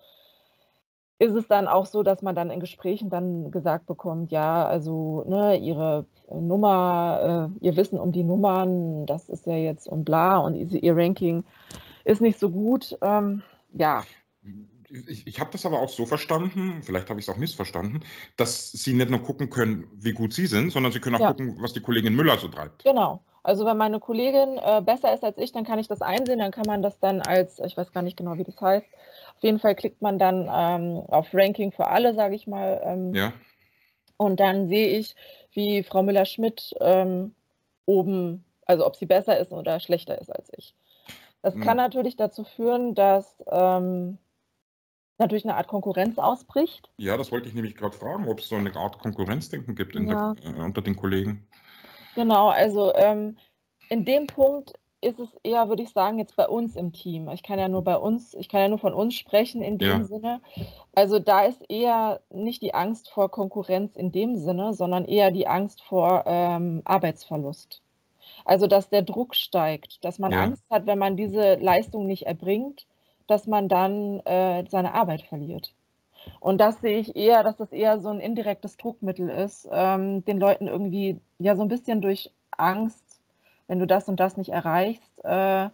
ist 1.18 1.35
es 1.35 1.49
dann 1.49 1.66
auch 1.66 1.87
so, 1.87 2.03
dass 2.03 2.23
man 2.23 2.35
dann 2.35 2.51
in 2.51 2.61
Gesprächen 2.61 3.11
dann 3.11 3.51
gesagt 3.51 3.87
bekommt, 3.87 4.31
ja, 4.31 4.66
also 4.66 5.25
ne, 5.27 5.57
ihre 5.57 6.07
Nummer, 6.31 7.51
äh, 7.61 7.64
ihr 7.64 7.77
Wissen 7.77 7.99
um 7.99 8.12
die 8.12 8.23
Nummern, 8.23 9.05
das 9.07 9.29
ist 9.29 9.47
ja 9.47 9.57
jetzt 9.57 9.88
und 9.88 10.05
bla 10.05 10.38
und 10.38 10.55
ihr 10.55 10.97
Ranking 10.97 11.44
ist 12.05 12.21
nicht 12.21 12.38
so 12.38 12.51
gut. 12.51 12.97
Ähm, 13.03 13.42
ja. 13.73 14.05
Ich, 14.90 15.27
ich 15.27 15.40
habe 15.40 15.51
das 15.53 15.66
aber 15.66 15.81
auch 15.81 15.88
so 15.88 16.07
verstanden, 16.07 16.83
vielleicht 16.83 17.11
habe 17.11 17.20
ich 17.20 17.27
es 17.29 17.35
auch 17.35 17.38
missverstanden, 17.38 18.05
dass 18.37 18.72
Sie 18.72 18.94
nicht 18.94 19.11
nur 19.11 19.22
gucken 19.22 19.51
können, 19.51 19.87
wie 19.92 20.12
gut 20.12 20.33
Sie 20.33 20.46
sind, 20.46 20.70
sondern 20.70 20.92
Sie 20.92 21.01
können 21.01 21.16
auch 21.16 21.20
ja. 21.20 21.29
gucken, 21.29 21.57
was 21.61 21.72
die 21.72 21.81
Kollegin 21.81 22.14
Müller 22.14 22.38
so 22.38 22.48
treibt. 22.48 22.85
Genau. 22.85 23.22
Also 23.42 23.64
wenn 23.64 23.77
meine 23.77 24.01
Kollegin 24.01 24.59
äh, 24.59 24.83
besser 24.83 25.14
ist 25.14 25.24
als 25.24 25.38
ich, 25.38 25.53
dann 25.53 25.64
kann 25.64 25.79
ich 25.79 25.88
das 25.88 26.03
einsehen, 26.03 26.38
dann 26.38 26.51
kann 26.51 26.66
man 26.66 26.83
das 26.83 26.98
dann 26.98 27.22
als, 27.22 27.59
ich 27.61 27.77
weiß 27.77 27.92
gar 27.92 28.03
nicht 28.03 28.16
genau, 28.16 28.37
wie 28.37 28.44
das 28.44 28.61
heißt. 28.61 28.87
Auf 29.37 29.42
jeden 29.42 29.59
Fall 29.59 29.74
klickt 29.74 30.03
man 30.03 30.18
dann 30.18 30.51
ähm, 30.53 31.03
auf 31.09 31.29
Ranking 31.33 31.72
für 31.72 31.87
alle, 31.87 32.14
sage 32.14 32.35
ich 32.35 32.46
mal. 32.46 32.81
Ähm, 32.85 33.14
ja. 33.14 33.33
Und 34.16 34.40
dann 34.40 34.68
sehe 34.68 34.98
ich, 34.98 35.14
wie 35.53 35.83
Frau 35.83 36.03
Müller-Schmidt 36.03 36.74
ähm, 36.81 37.35
oben, 37.87 38.44
also 38.66 38.85
ob 38.85 38.96
sie 38.96 39.07
besser 39.07 39.38
ist 39.38 39.53
oder 39.53 39.81
schlechter 39.81 40.20
ist 40.20 40.31
als 40.31 40.51
ich. 40.57 40.74
Das 41.40 41.55
mhm. 41.55 41.61
kann 41.61 41.77
natürlich 41.77 42.16
dazu 42.16 42.44
führen, 42.44 42.94
dass 42.94 43.42
ähm, 43.51 44.18
natürlich 45.18 45.44
eine 45.44 45.57
Art 45.57 45.68
Konkurrenz 45.68 46.18
ausbricht. 46.18 46.88
Ja, 46.96 47.16
das 47.16 47.33
wollte 47.33 47.48
ich 47.48 47.54
nämlich 47.54 47.76
gerade 47.76 47.96
fragen, 47.96 48.28
ob 48.28 48.40
es 48.40 48.48
so 48.48 48.57
eine 48.57 48.74
Art 48.74 48.98
Konkurrenzdenken 48.98 49.74
gibt 49.74 49.94
ja. 49.94 50.35
der, 50.35 50.57
äh, 50.57 50.62
unter 50.62 50.83
den 50.83 50.96
Kollegen. 50.96 51.46
Genau, 52.14 52.48
also 52.48 52.94
ähm, 52.94 53.37
in 53.88 54.04
dem 54.04 54.26
Punkt 54.26 54.74
ist 55.00 55.20
es 55.20 55.28
eher, 55.44 55.68
würde 55.68 55.83
ich 55.83 55.90
sagen, 55.90 56.18
jetzt 56.18 56.35
bei 56.35 56.48
uns 56.48 56.74
im 56.74 56.92
Team. 56.92 57.28
Ich 57.28 57.42
kann 57.42 57.59
ja 57.59 57.68
nur 57.68 57.83
bei 57.83 57.96
uns, 57.96 58.35
ich 58.35 58.48
kann 58.48 58.61
ja 58.61 58.68
nur 58.68 58.78
von 58.78 58.94
uns 58.94 59.14
sprechen 59.14 59.62
in 59.62 59.78
dem 59.78 60.00
ja. 60.00 60.04
Sinne. 60.04 60.40
Also 60.94 61.20
da 61.20 61.44
ist 61.44 61.62
eher 61.68 62.20
nicht 62.31 62.62
die 62.62 62.74
Angst 62.74 63.09
vor 63.11 63.31
Konkurrenz 63.31 63.94
in 63.94 64.11
dem 64.11 64.37
Sinne, 64.37 64.74
sondern 64.74 65.04
eher 65.04 65.31
die 65.31 65.46
Angst 65.46 65.83
vor 65.83 66.24
ähm, 66.26 66.83
Arbeitsverlust. 66.85 67.81
Also 68.44 68.66
dass 68.66 68.88
der 68.88 69.02
Druck 69.02 69.37
steigt, 69.37 70.04
dass 70.04 70.18
man 70.18 70.33
ja. 70.33 70.42
Angst 70.42 70.64
hat, 70.70 70.87
wenn 70.87 70.98
man 70.98 71.16
diese 71.16 71.54
Leistung 71.54 72.07
nicht 72.07 72.26
erbringt, 72.26 72.87
dass 73.29 73.47
man 73.47 73.69
dann 73.69 74.21
äh, 74.21 74.64
seine 74.69 74.95
Arbeit 74.95 75.23
verliert. 75.23 75.75
Und 76.41 76.59
das 76.61 76.81
sehe 76.81 76.99
ich 76.99 77.14
eher, 77.14 77.43
dass 77.45 77.57
das 77.57 77.73
eher 77.73 78.01
so 78.01 78.09
ein 78.09 78.21
indirektes 78.21 78.77
Druckmittel 78.77 79.29
ist, 79.29 79.69
ähm, 79.71 80.25
den 80.25 80.38
Leuten 80.38 80.67
irgendwie 80.67 81.21
ja 81.38 81.55
so 81.55 81.62
ein 81.62 81.69
bisschen 81.69 82.01
durch 82.01 82.33
Angst, 82.51 83.21
wenn 83.69 83.79
du 83.79 83.87
das 83.87 84.09
und 84.09 84.19
das 84.19 84.37
nicht 84.37 84.51
erreichst, 84.51 85.25
äh, 85.25 85.69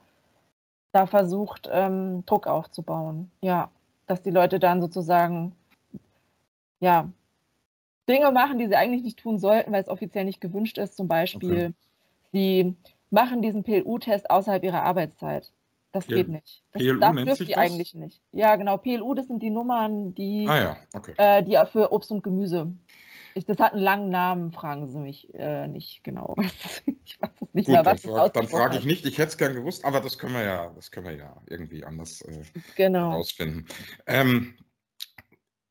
da 0.93 1.07
versucht, 1.07 1.69
ähm, 1.73 2.25
Druck 2.27 2.47
aufzubauen. 2.47 3.31
Ja, 3.41 3.71
dass 4.07 4.23
die 4.23 4.31
Leute 4.31 4.59
dann 4.59 4.81
sozusagen 4.83 5.55
ja 6.81 7.09
Dinge 8.09 8.31
machen, 8.33 8.59
die 8.59 8.67
sie 8.67 8.77
eigentlich 8.77 9.03
nicht 9.03 9.19
tun 9.19 9.39
sollten, 9.39 9.73
weil 9.73 9.83
es 9.83 9.89
offiziell 9.89 10.25
nicht 10.25 10.41
gewünscht 10.41 10.79
ist. 10.79 10.97
Zum 10.97 11.09
Beispiel, 11.09 11.53
okay. 11.53 11.73
sie 12.33 12.77
machen 13.11 13.43
diesen 13.43 13.63
PLU-Test 13.63 14.31
außerhalb 14.31 14.63
ihrer 14.63 14.83
Arbeitszeit. 14.83 15.51
Das 15.95 16.09
geht 16.09 16.29
nicht. 16.29 16.65
Das, 16.73 16.83
PLU 16.83 16.99
das 16.99 17.15
nennt 17.15 17.39
die 17.39 17.53
das? 17.53 17.57
eigentlich 17.57 17.95
nicht. 17.95 18.21
Ja, 18.33 18.57
genau. 18.57 18.79
PLU, 18.79 19.15
das 19.15 19.29
sind 19.29 19.41
die 19.45 19.51
Nummern, 19.51 20.13
die, 20.13 20.45
Ah 20.49 20.59
ja, 20.59 20.77
okay. 20.93 21.15
äh, 21.19 21.41
die 21.45 21.57
für 21.71 21.93
Obst 21.93 22.11
und 22.11 22.25
Gemüse. 22.25 22.75
Ich, 23.37 23.45
das 23.45 23.59
hat 23.59 23.75
einen 23.75 23.83
langen 23.83 24.11
Namen, 24.11 24.51
fragen 24.51 24.89
Sie 24.89 24.99
mich 24.99 25.33
äh, 25.35 25.69
nicht 25.69 26.03
genau. 26.03 26.35
ich 27.05 27.21
weiß 27.21 27.31
es 27.41 27.55
nicht 27.55 27.67
Gut, 27.67 27.75
mehr, 27.75 27.83
dann, 27.85 27.95
was 27.95 28.03
das 28.03 28.11
frage, 28.11 28.33
dann 28.33 28.49
frage 28.49 28.79
ich 28.79 28.85
nicht. 28.85 29.07
Ich 29.07 29.19
hätte 29.19 29.29
es 29.29 29.39
gern 29.39 29.55
gewusst, 29.55 29.85
aber 29.85 30.01
das 30.01 30.19
können 30.19 30.35
wir 30.35 30.43
ja, 30.43 30.73
das 30.75 30.91
können 30.91 31.07
wir 31.07 31.15
ja 31.17 31.41
irgendwie 31.47 31.85
anders 31.85 32.23
äh, 32.23 32.43
Genau. 32.75 33.13
herausfinden. 33.13 33.67
Ähm, 34.09 34.57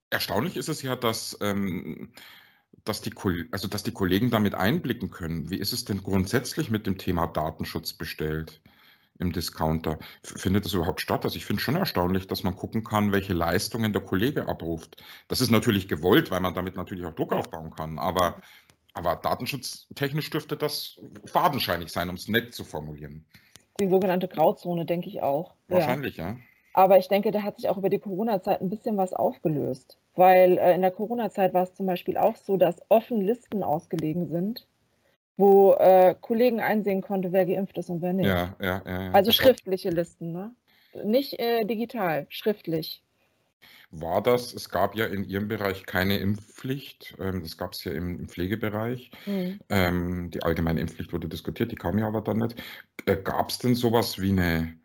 erstaunlich 0.09 0.55
ist 0.55 0.69
es 0.69 0.81
ja, 0.83 0.95
dass, 0.95 1.38
ähm, 1.41 2.13
dass, 2.86 3.01
die, 3.01 3.13
also, 3.51 3.67
dass 3.67 3.83
die 3.83 3.91
Kollegen 3.91 4.31
damit 4.31 4.55
einblicken 4.55 5.12
können. 5.12 5.49
Wie 5.49 5.57
ist 5.57 5.73
es 5.73 5.83
denn 5.83 6.01
grundsätzlich 6.01 6.69
mit 6.69 6.88
dem 6.88 6.97
Thema 6.97 7.27
Datenschutz 7.27 7.91
bestellt 7.91 8.62
im 9.19 9.32
Discounter? 9.32 9.99
Findet 10.23 10.65
das 10.65 10.73
überhaupt 10.73 11.02
statt? 11.02 11.23
Also 11.23 11.38
ich 11.38 11.45
finde 11.45 11.60
es 11.60 11.63
schon 11.63 11.76
erstaunlich, 11.76 12.28
dass 12.28 12.43
man 12.43 12.56
gucken 12.56 12.84
kann, 12.84 13.12
welche 13.12 13.34
Leistungen 13.34 13.93
der 13.93 14.02
Kollege 14.02 14.47
abruft. 14.47 15.04
Das 15.28 15.41
ist 15.41 15.52
natürlich 15.52 15.88
gewollt, 15.88 16.32
weil 16.32 16.39
man 16.39 16.54
damit 16.54 16.76
natürlich 16.76 17.06
auch 17.06 17.13
Druck 17.13 17.34
aufbauen 17.34 17.71
kann. 17.71 17.99
Aber, 17.99 18.41
aber 18.93 19.15
datenschutztechnisch 19.15 20.30
dürfte 20.30 20.58
das 20.58 20.99
fadenscheinig 21.26 21.91
sein, 21.91 22.10
um 22.10 22.15
es 22.15 22.28
nett 22.28 22.54
zu 22.54 22.63
formulieren. 22.63 23.26
Die 23.80 23.89
sogenannte 23.89 24.28
Grauzone, 24.28 24.86
denke 24.86 25.10
ich 25.10 25.21
auch. 25.21 25.56
Ja. 25.67 25.78
Wahrscheinlich, 25.78 26.17
ja. 26.17 26.38
Aber 26.73 26.97
ich 26.97 27.08
denke, 27.08 27.32
da 27.32 27.43
hat 27.43 27.58
sich 27.58 27.69
auch 27.69 27.78
über 27.78 27.89
die 27.89 27.99
Corona-Zeit 27.99 28.62
ein 28.62 28.69
bisschen 28.69 28.97
was 28.97 29.13
aufgelöst. 29.13 29.99
Weil 30.15 30.58
äh, 30.58 30.76
in 30.76 30.82
der 30.82 30.91
Corona-Zeit 30.91 31.54
war 31.54 31.63
es 31.63 31.76
zum 31.76 31.86
Beispiel 31.86 32.17
auch 32.17 32.36
so, 32.36 32.58
dass 32.58 32.82
offen 32.89 33.21
Listen 33.21 33.63
ausgelegen 33.63 34.28
sind, 34.28 34.67
wo 35.38 35.74
äh, 35.74 36.15
Kollegen 36.19 36.60
einsehen 36.60 37.02
konnte, 37.02 37.32
wer 37.32 37.46
geimpft 37.46 37.78
ist 37.78 37.89
und 37.89 38.02
wer 38.02 38.13
nicht. 38.13 38.28
Ja, 38.28 38.56
ja, 38.62 38.82
ja. 38.86 39.04
ja. 39.06 39.12
Also 39.12 39.32
schriftliche 39.32 39.89
Listen, 39.89 40.32
ne? 40.32 40.56
Nicht 41.04 41.39
äh, 41.39 41.65
digital, 41.65 42.28
schriftlich. 42.30 43.04
war 43.89 44.22
das, 44.22 44.54
es 44.54 44.69
gab 44.69 44.96
ja 44.96 45.06
in 45.06 45.24
Ihrem 45.24 45.48
Bereich 45.48 45.86
keine 45.86 46.17
Impfpflicht. 46.17 47.15
Ähm, 47.19 47.41
das 47.41 47.58
gab 47.58 47.74
es 47.74 47.84
ja 47.84 47.91
im, 47.91 48.19
im 48.19 48.30
Pflegebereich. 48.30 49.12
Hm. 49.26 49.60
Ähm, 49.69 50.32
die 50.32 50.43
allgemeine 50.43 50.82
Impfpflicht 50.82 51.13
wurde 51.13 51.30
diskutiert, 51.30 51.72
die 51.72 51.76
kam 51.76 51.98
ja 51.98 52.08
aber 52.08 52.22
dann 52.22 52.38
nicht. 52.38 52.62
Äh, 53.06 53.17
gab 53.17 53.50
es 53.50 53.60
denn 53.60 53.76
sowas 53.76 54.19
wie 54.19 54.32
eine, 54.32 54.76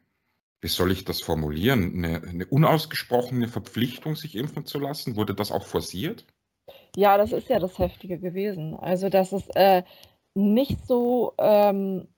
wie 0.61 0.69
soll 0.69 0.93
ich 0.93 1.05
das 1.05 1.21
formulieren, 1.21 2.05
eine, 2.05 2.23
eine 2.27 2.47
unausgesprochene 2.47 3.49
Verpflichtung, 3.49 4.17
sich 4.17 4.35
impfen 4.35 4.67
zu 4.67 4.79
lassen? 4.79 5.17
Wurde 5.17 5.35
das 5.35 5.53
auch 5.53 5.67
forciert? 5.67 6.25
Ja, 6.97 7.17
das 7.19 7.33
ist 7.33 7.49
ja 7.49 7.59
das 7.59 7.79
Heftige 7.79 8.19
gewesen. 8.19 8.75
Also, 8.75 9.09
dass 9.09 9.33
es 9.33 9.47
äh, 9.55 9.83
nicht 10.39 10.87
so, 10.87 11.35
ähm, 11.39 12.09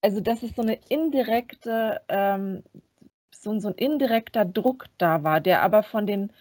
also 0.00 0.20
dass 0.20 0.42
es 0.42 0.54
so 0.54 0.62
eine 0.62 0.78
indirekte, 0.88 2.00
ähm, 2.08 2.62
so, 3.30 3.58
so 3.58 3.68
ein 3.68 3.74
indirekter 3.74 4.44
Druck 4.44 4.86
da 4.98 5.22
war, 5.24 5.40
der 5.40 5.62
aber 5.62 5.82
von 5.82 6.06
den 6.06 6.32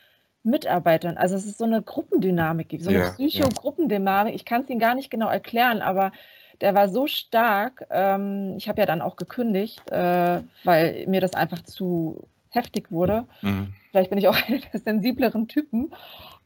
Mitarbeitern, 0.44 1.18
also 1.18 1.36
es 1.36 1.46
ist 1.46 1.58
so 1.58 1.64
eine 1.66 1.82
Gruppendynamik 1.82 2.70
gibt, 2.70 2.84
so 2.84 2.92
eine 2.92 3.00
Ja, 3.00 3.06
ja. 3.06 3.12
Psycho-Gruppendynamik. 3.14 4.36
Ich 4.36 4.46
kann 4.46 4.62
es 4.62 4.70
Ihnen 4.70 4.80
gar 4.80 4.94
nicht 4.94 5.10
genau 5.10 5.28
erklären, 5.28 5.82
aber 5.82 6.12
der 6.62 6.76
war 6.76 6.88
so 6.88 7.08
stark. 7.08 7.88
Ähm, 7.90 8.54
ich 8.58 8.70
habe 8.70 8.80
ja 8.80 8.86
dann 8.86 9.02
auch 9.02 9.16
gekündigt, 9.16 9.82
äh, 9.90 10.42
weil 10.64 11.06
mir 11.08 11.20
das 11.20 11.34
einfach 11.34 11.64
zu 11.64 12.28
heftig 12.50 12.92
wurde. 12.92 13.26
Mhm. 13.42 13.74
Vielleicht 13.90 14.10
bin 14.12 14.20
ich 14.20 14.28
auch 14.28 14.36
einer 14.48 14.60
der 14.60 14.80
sensibleren 14.80 15.48
Typen. 15.48 15.92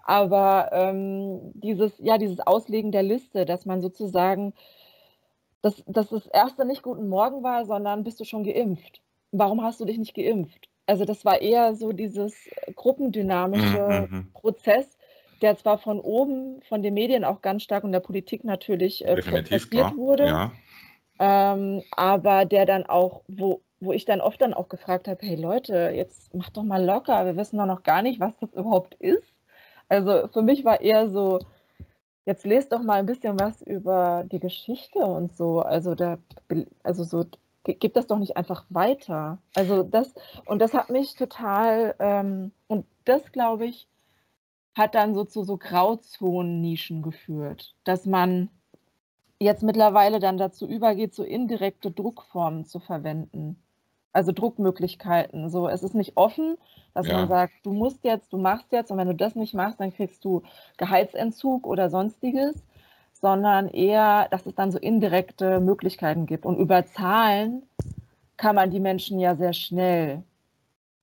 Aber 0.10 0.72
ähm, 0.72 1.52
dieses, 1.54 1.94
ja, 2.00 2.18
dieses 2.18 2.40
Auslegen 2.40 2.92
der 2.92 3.04
Liste, 3.04 3.46
dass 3.46 3.68
man 3.68 3.80
sozusagen, 3.80 4.54
dass, 5.62 5.84
dass 5.86 6.10
das 6.10 6.26
erste 6.26 6.66
nicht 6.66 6.82
Guten 6.82 7.10
Morgen 7.10 7.44
war, 7.44 7.64
sondern 7.68 8.04
bist 8.04 8.20
du 8.20 8.24
schon 8.24 8.44
geimpft? 8.44 9.04
Warum 9.32 9.62
hast 9.62 9.80
du 9.80 9.86
dich 9.86 10.00
nicht 10.00 10.16
geimpft? 10.16 10.68
Also 10.88 11.06
das 11.06 11.26
war 11.26 11.40
eher 11.44 11.76
so 11.76 11.92
dieses 11.92 12.34
gruppendynamische 12.76 14.08
mhm. 14.10 14.18
mhm. 14.18 14.34
Prozess, 14.34 14.98
der 15.44 15.58
zwar 15.58 15.78
von 15.78 16.00
oben, 16.00 16.60
von 16.64 16.82
den 16.82 16.96
Medien 16.96 17.24
auch 17.24 17.44
ganz 17.44 17.62
stark 17.62 17.84
und 17.84 17.92
der 17.92 18.00
Politik 18.00 18.44
natürlich 18.44 19.06
äh, 19.06 19.16
protestiert 19.16 19.96
wurde, 19.96 20.26
ja. 20.26 20.52
ähm, 21.20 21.84
aber 21.92 22.46
der 22.46 22.66
dann 22.66 22.84
auch, 22.84 23.22
wo, 23.28 23.62
wo 23.80 23.94
ich 23.94 24.06
dann 24.06 24.22
oft 24.22 24.42
dann 24.42 24.56
auch 24.56 24.70
gefragt 24.70 25.08
habe, 25.08 25.24
hey 25.24 25.36
Leute, 25.36 25.92
jetzt 25.94 26.34
macht 26.34 26.58
doch 26.58 26.64
mal 26.64 26.84
locker, 26.84 27.28
wir 27.28 27.38
wissen 27.38 27.60
doch 27.60 27.68
noch 27.68 27.84
gar 27.84 28.02
nicht, 28.02 28.20
was 28.20 28.36
das 28.40 28.52
überhaupt 28.54 28.96
ist. 28.96 29.39
Also 29.90 30.28
für 30.28 30.42
mich 30.44 30.64
war 30.64 30.82
eher 30.82 31.10
so, 31.10 31.40
jetzt 32.26 32.46
lest 32.46 32.72
doch 32.72 32.82
mal 32.84 33.00
ein 33.00 33.06
bisschen 33.08 33.40
was 33.40 33.62
über 33.62 34.24
die 34.32 34.40
Geschichte 34.40 35.00
und 35.00 35.36
so. 35.36 35.62
Also 35.62 35.96
da, 35.96 36.20
also 36.84 37.04
so, 37.04 37.26
gib 37.64 37.94
das 37.96 38.08
doch 38.08 38.20
nicht 38.20 38.38
einfach 38.38 38.66
weiter. 38.70 39.40
Also 39.56 39.84
das, 39.84 40.14
und 40.46 40.60
das 40.60 40.74
hat 40.74 40.90
mich 40.90 41.16
total, 41.16 41.96
ähm, 42.00 42.52
und 42.68 42.86
das 43.06 43.32
glaube 43.32 43.66
ich, 43.66 43.88
hat 44.76 44.96
dann 44.96 45.16
so 45.16 45.26
zu 45.26 45.44
so 45.44 45.58
Grauzonen-Nischen 45.58 47.02
geführt, 47.02 47.76
dass 47.84 48.06
man 48.06 48.50
jetzt 49.40 49.64
mittlerweile 49.64 50.20
dann 50.20 50.38
dazu 50.38 50.68
übergeht, 50.68 51.16
so 51.16 51.24
indirekte 51.24 51.92
Druckformen 51.92 52.66
zu 52.66 52.80
verwenden 52.80 53.62
also 54.14 54.32
Druckmöglichkeiten. 54.32 55.50
So, 55.50 55.68
es 55.68 55.84
ist 55.84 55.96
nicht 55.96 56.18
offen, 56.18 56.58
dass 56.94 57.08
ja. 57.08 57.14
man 57.14 57.28
sagt, 57.28 57.54
du 57.64 57.72
musst 57.72 58.04
jetzt, 58.04 58.34
du 58.34 58.38
machst 58.38 58.72
jetzt 58.72 58.92
und 58.92 58.98
wenn 58.98 59.08
du 59.08 59.16
das 59.16 59.36
nicht 59.36 59.54
machst, 59.54 59.80
dann 59.80 59.94
kriegst 59.94 60.24
du 60.26 60.44
Gehaltsentzug 60.78 61.66
oder 61.68 61.90
sonstiges, 61.90 62.56
sondern 63.14 63.68
eher, 63.68 64.28
dass 64.32 64.46
es 64.46 64.56
dann 64.56 64.72
so 64.72 64.78
indirekte 64.78 65.60
Möglichkeiten 65.60 66.26
gibt. 66.26 66.46
Und 66.46 66.58
über 66.58 66.86
Zahlen 66.86 67.64
kann 68.38 68.56
man 68.56 68.72
die 68.72 68.80
Menschen 68.80 69.20
ja 69.20 69.36
sehr 69.36 69.54
schnell 69.54 70.24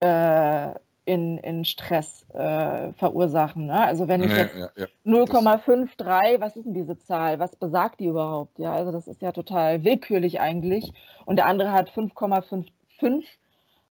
äh, 0.01 0.71
in, 1.05 1.39
in 1.39 1.65
Stress 1.65 2.27
äh, 2.35 2.93
verursachen. 2.95 3.67
Ne? 3.67 3.81
Also 3.81 4.09
wenn 4.09 4.25
ich 4.25 4.31
ja, 4.31 4.37
jetzt 4.39 4.57
ja, 4.57 4.69
ja. 4.77 4.87
0,53, 5.07 6.41
was 6.41 6.57
ist 6.57 6.67
denn 6.67 6.75
diese 6.75 6.99
Zahl? 6.99 7.39
Was 7.39 7.55
besagt 7.55 8.01
die 8.01 8.07
überhaupt? 8.07 8.59
Ja, 8.59 8.75
also 8.75 8.91
das 8.91 9.07
ist 9.07 9.23
ja 9.23 9.33
total 9.33 9.85
willkürlich 9.85 10.41
eigentlich. 10.41 10.93
Und 11.25 11.37
der 11.37 11.47
andere 11.47 11.73
hat 11.73 11.91
5,5 11.91 12.67
fünf 12.99 13.25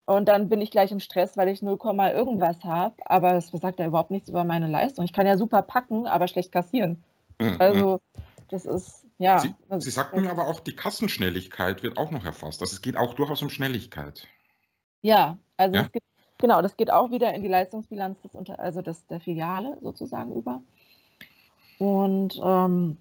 und 0.05 0.27
dann 0.27 0.49
bin 0.49 0.61
ich 0.61 0.71
gleich 0.71 0.91
im 0.91 1.01
Stress, 1.01 1.37
weil 1.37 1.49
ich 1.49 1.62
0, 1.62 1.79
irgendwas 2.15 2.65
habe. 2.65 2.95
Aber 3.07 3.33
das 3.35 3.49
sagt 3.49 3.79
ja 3.79 3.87
überhaupt 3.87 4.11
nichts 4.11 4.29
über 4.29 4.45
meine 4.45 4.67
Leistung. 4.67 5.05
Ich 5.05 5.12
kann 5.12 5.27
ja 5.27 5.37
super 5.37 5.62
packen, 5.62 6.07
aber 6.07 6.27
schlecht 6.29 6.51
kassieren. 6.51 7.03
Mhm. 7.41 7.57
Also 7.59 8.01
das 8.51 8.67
ist, 8.67 9.07
ja. 9.19 9.38
Sie, 9.38 9.55
Sie 9.79 9.91
sagten 9.91 10.27
aber 10.27 10.49
auch, 10.49 10.61
die 10.61 10.75
Kassenschnelligkeit 10.75 11.83
wird 11.83 11.97
auch 11.99 12.11
noch 12.11 12.25
erfasst. 12.25 12.61
Das 12.61 12.83
geht 12.83 12.97
auch 12.97 13.15
durchaus 13.15 13.43
um 13.43 13.51
Schnelligkeit. 13.51 14.27
Ja, 15.03 15.38
also 15.57 15.77
ja? 15.77 15.83
Gibt, 15.85 16.07
genau, 16.38 16.62
das 16.62 16.77
geht 16.77 16.91
auch 16.91 17.11
wieder 17.11 17.33
in 17.33 17.43
die 17.43 17.49
Leistungsbilanz 17.49 18.21
des, 18.23 18.35
also 18.59 18.83
des, 18.83 19.07
der 19.07 19.21
Filiale 19.21 19.79
sozusagen 19.81 20.35
über. 20.35 20.61
Und 21.79 22.41
ähm, 22.45 22.99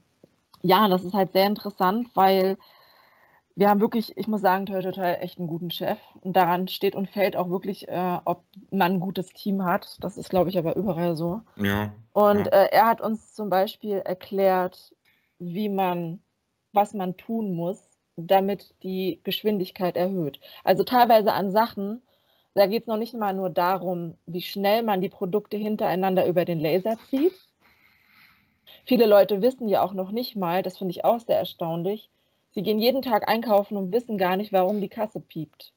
ja, 0.61 0.87
das 0.87 1.03
ist 1.03 1.13
halt 1.13 1.33
sehr 1.33 1.47
interessant, 1.47 2.09
weil 2.13 2.57
wir 3.55 3.69
haben 3.69 3.81
wirklich, 3.81 4.17
ich 4.17 4.27
muss 4.27 4.41
sagen, 4.41 4.65
toll, 4.65 4.81
toll, 4.81 5.17
echt 5.19 5.37
einen 5.37 5.47
guten 5.47 5.71
Chef. 5.71 5.97
Und 6.21 6.35
daran 6.35 6.67
steht 6.67 6.95
und 6.95 7.09
fällt 7.09 7.35
auch 7.35 7.49
wirklich, 7.49 7.87
äh, 7.87 8.19
ob 8.25 8.43
man 8.69 8.93
ein 8.93 8.99
gutes 8.99 9.33
Team 9.33 9.63
hat. 9.63 9.97
Das 10.01 10.17
ist, 10.17 10.29
glaube 10.29 10.49
ich, 10.49 10.57
aber 10.57 10.75
überall 10.75 11.15
so. 11.15 11.41
Ja. 11.57 11.93
Und 12.13 12.45
ja. 12.45 12.51
Äh, 12.51 12.69
er 12.71 12.87
hat 12.87 13.01
uns 13.01 13.33
zum 13.33 13.49
Beispiel 13.49 13.97
erklärt, 13.97 14.95
wie 15.39 15.69
man, 15.69 16.21
was 16.73 16.93
man 16.93 17.17
tun 17.17 17.53
muss, 17.53 17.81
damit 18.15 18.73
die 18.83 19.19
Geschwindigkeit 19.23 19.97
erhöht. 19.97 20.39
Also 20.63 20.83
teilweise 20.83 21.33
an 21.33 21.51
Sachen, 21.51 22.01
da 22.53 22.67
geht 22.67 22.83
es 22.83 22.87
noch 22.87 22.97
nicht 22.97 23.13
mal 23.13 23.33
nur 23.33 23.49
darum, 23.49 24.17
wie 24.25 24.41
schnell 24.41 24.83
man 24.83 25.01
die 25.01 25.09
Produkte 25.09 25.57
hintereinander 25.57 26.27
über 26.27 26.45
den 26.45 26.59
Laser 26.59 26.97
zieht. 27.09 27.33
Viele 28.85 29.05
Leute 29.05 29.41
wissen 29.41 29.67
ja 29.67 29.83
auch 29.83 29.93
noch 29.93 30.11
nicht 30.11 30.35
mal, 30.35 30.61
das 30.61 30.77
finde 30.77 30.91
ich 30.91 31.05
auch 31.05 31.19
sehr 31.19 31.37
erstaunlich, 31.37 32.10
Sie 32.53 32.63
gehen 32.63 32.79
jeden 32.79 33.01
Tag 33.01 33.27
einkaufen 33.27 33.77
und 33.77 33.91
wissen 33.91 34.17
gar 34.17 34.35
nicht, 34.35 34.51
warum 34.51 34.81
die 34.81 34.89
Kasse 34.89 35.19
piept. 35.19 35.73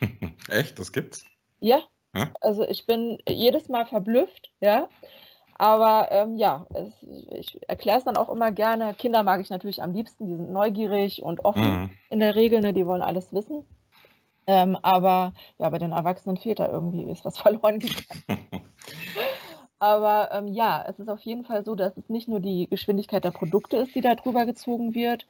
Echt? 0.48 0.78
Das 0.78 0.92
gibt's? 0.92 1.24
Ja. 1.60 1.82
ja. 2.14 2.30
Also 2.40 2.66
ich 2.66 2.86
bin 2.86 3.18
jedes 3.28 3.68
Mal 3.68 3.86
verblüfft, 3.86 4.50
ja. 4.60 4.88
Aber 5.58 6.08
ähm, 6.12 6.36
ja, 6.36 6.66
es, 6.72 6.92
ich 7.32 7.58
erkläre 7.68 7.98
es 7.98 8.04
dann 8.04 8.16
auch 8.16 8.28
immer 8.28 8.52
gerne. 8.52 8.94
Kinder 8.94 9.24
mag 9.24 9.40
ich 9.40 9.50
natürlich 9.50 9.82
am 9.82 9.92
liebsten, 9.92 10.26
die 10.26 10.36
sind 10.36 10.52
neugierig 10.52 11.22
und 11.22 11.44
offen 11.44 11.82
mhm. 11.82 11.90
in 12.10 12.20
der 12.20 12.36
Regel, 12.36 12.60
ne, 12.60 12.72
die 12.72 12.86
wollen 12.86 13.02
alles 13.02 13.32
wissen. 13.32 13.64
Ähm, 14.46 14.78
aber 14.80 15.34
ja, 15.58 15.68
bei 15.68 15.78
den 15.78 15.92
Erwachsenen 15.92 16.38
fehlt 16.38 16.60
da 16.60 16.68
irgendwie 16.68 17.02
ist 17.10 17.24
was 17.24 17.38
verloren 17.42 17.80
gegangen. 17.80 18.38
aber 19.80 20.30
ähm, 20.32 20.46
ja, 20.46 20.84
es 20.88 20.98
ist 21.00 21.08
auf 21.08 21.20
jeden 21.20 21.44
Fall 21.44 21.64
so, 21.64 21.74
dass 21.74 21.96
es 21.96 22.08
nicht 22.08 22.28
nur 22.28 22.40
die 22.40 22.68
Geschwindigkeit 22.68 23.24
der 23.24 23.32
Produkte 23.32 23.76
ist, 23.78 23.94
die 23.94 24.00
da 24.00 24.14
drüber 24.14 24.46
gezogen 24.46 24.94
wird, 24.94 25.26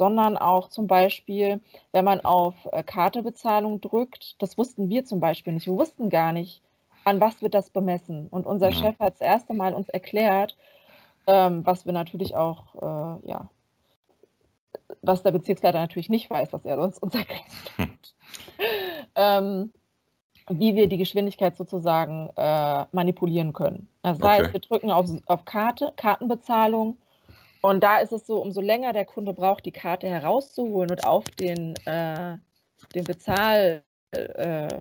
sondern 0.00 0.38
auch 0.38 0.70
zum 0.70 0.86
Beispiel, 0.86 1.60
wenn 1.92 2.06
man 2.06 2.20
auf 2.20 2.54
äh, 2.72 2.82
Kartebezahlung 2.82 3.82
drückt, 3.82 4.40
das 4.40 4.56
wussten 4.56 4.88
wir 4.88 5.04
zum 5.04 5.20
Beispiel 5.20 5.52
nicht. 5.52 5.66
Wir 5.66 5.76
wussten 5.76 6.08
gar 6.08 6.32
nicht, 6.32 6.62
an 7.04 7.20
was 7.20 7.42
wird 7.42 7.52
das 7.52 7.68
bemessen. 7.68 8.26
Und 8.28 8.46
unser. 8.46 8.72
Chef 8.72 8.98
hat 8.98 9.12
das 9.12 9.20
erste 9.20 9.52
Mal 9.52 9.74
uns 9.74 9.90
erklärt, 9.90 10.56
ähm, 11.26 11.66
was 11.66 11.84
wir 11.84 11.92
natürlich 11.92 12.34
auch, 12.34 12.76
äh, 12.76 13.28
ja, 13.28 13.50
was 15.02 15.22
der 15.22 15.32
Bezirksleiter 15.32 15.78
natürlich 15.78 16.08
nicht 16.08 16.30
weiß, 16.30 16.50
was 16.54 16.64
er 16.64 16.78
uns, 16.78 16.98
uns 16.98 17.14
erklärt 17.22 17.44
hat. 17.76 18.14
ähm, 19.16 19.70
wie 20.48 20.76
wir 20.76 20.88
die 20.88 20.96
Geschwindigkeit 20.96 21.58
sozusagen 21.58 22.30
äh, 22.36 22.86
manipulieren 22.92 23.52
können. 23.52 23.86
Das 24.00 24.16
okay. 24.16 24.28
heißt, 24.28 24.52
wir 24.54 24.60
drücken 24.60 24.90
auf, 24.90 25.10
auf 25.26 25.44
Karte, 25.44 25.92
Kartenbezahlung 25.96 26.96
und 27.60 27.82
da 27.82 27.98
ist 27.98 28.12
es 28.12 28.26
so, 28.26 28.40
umso 28.40 28.60
länger 28.60 28.92
der 28.92 29.04
Kunde 29.04 29.34
braucht, 29.34 29.66
die 29.66 29.72
Karte 29.72 30.08
herauszuholen 30.08 30.90
und 30.90 31.04
auf 31.04 31.24
den, 31.24 31.74
äh, 31.84 32.36
den 32.94 33.04
Bezahlcode 33.04 33.82
äh, 34.12 34.80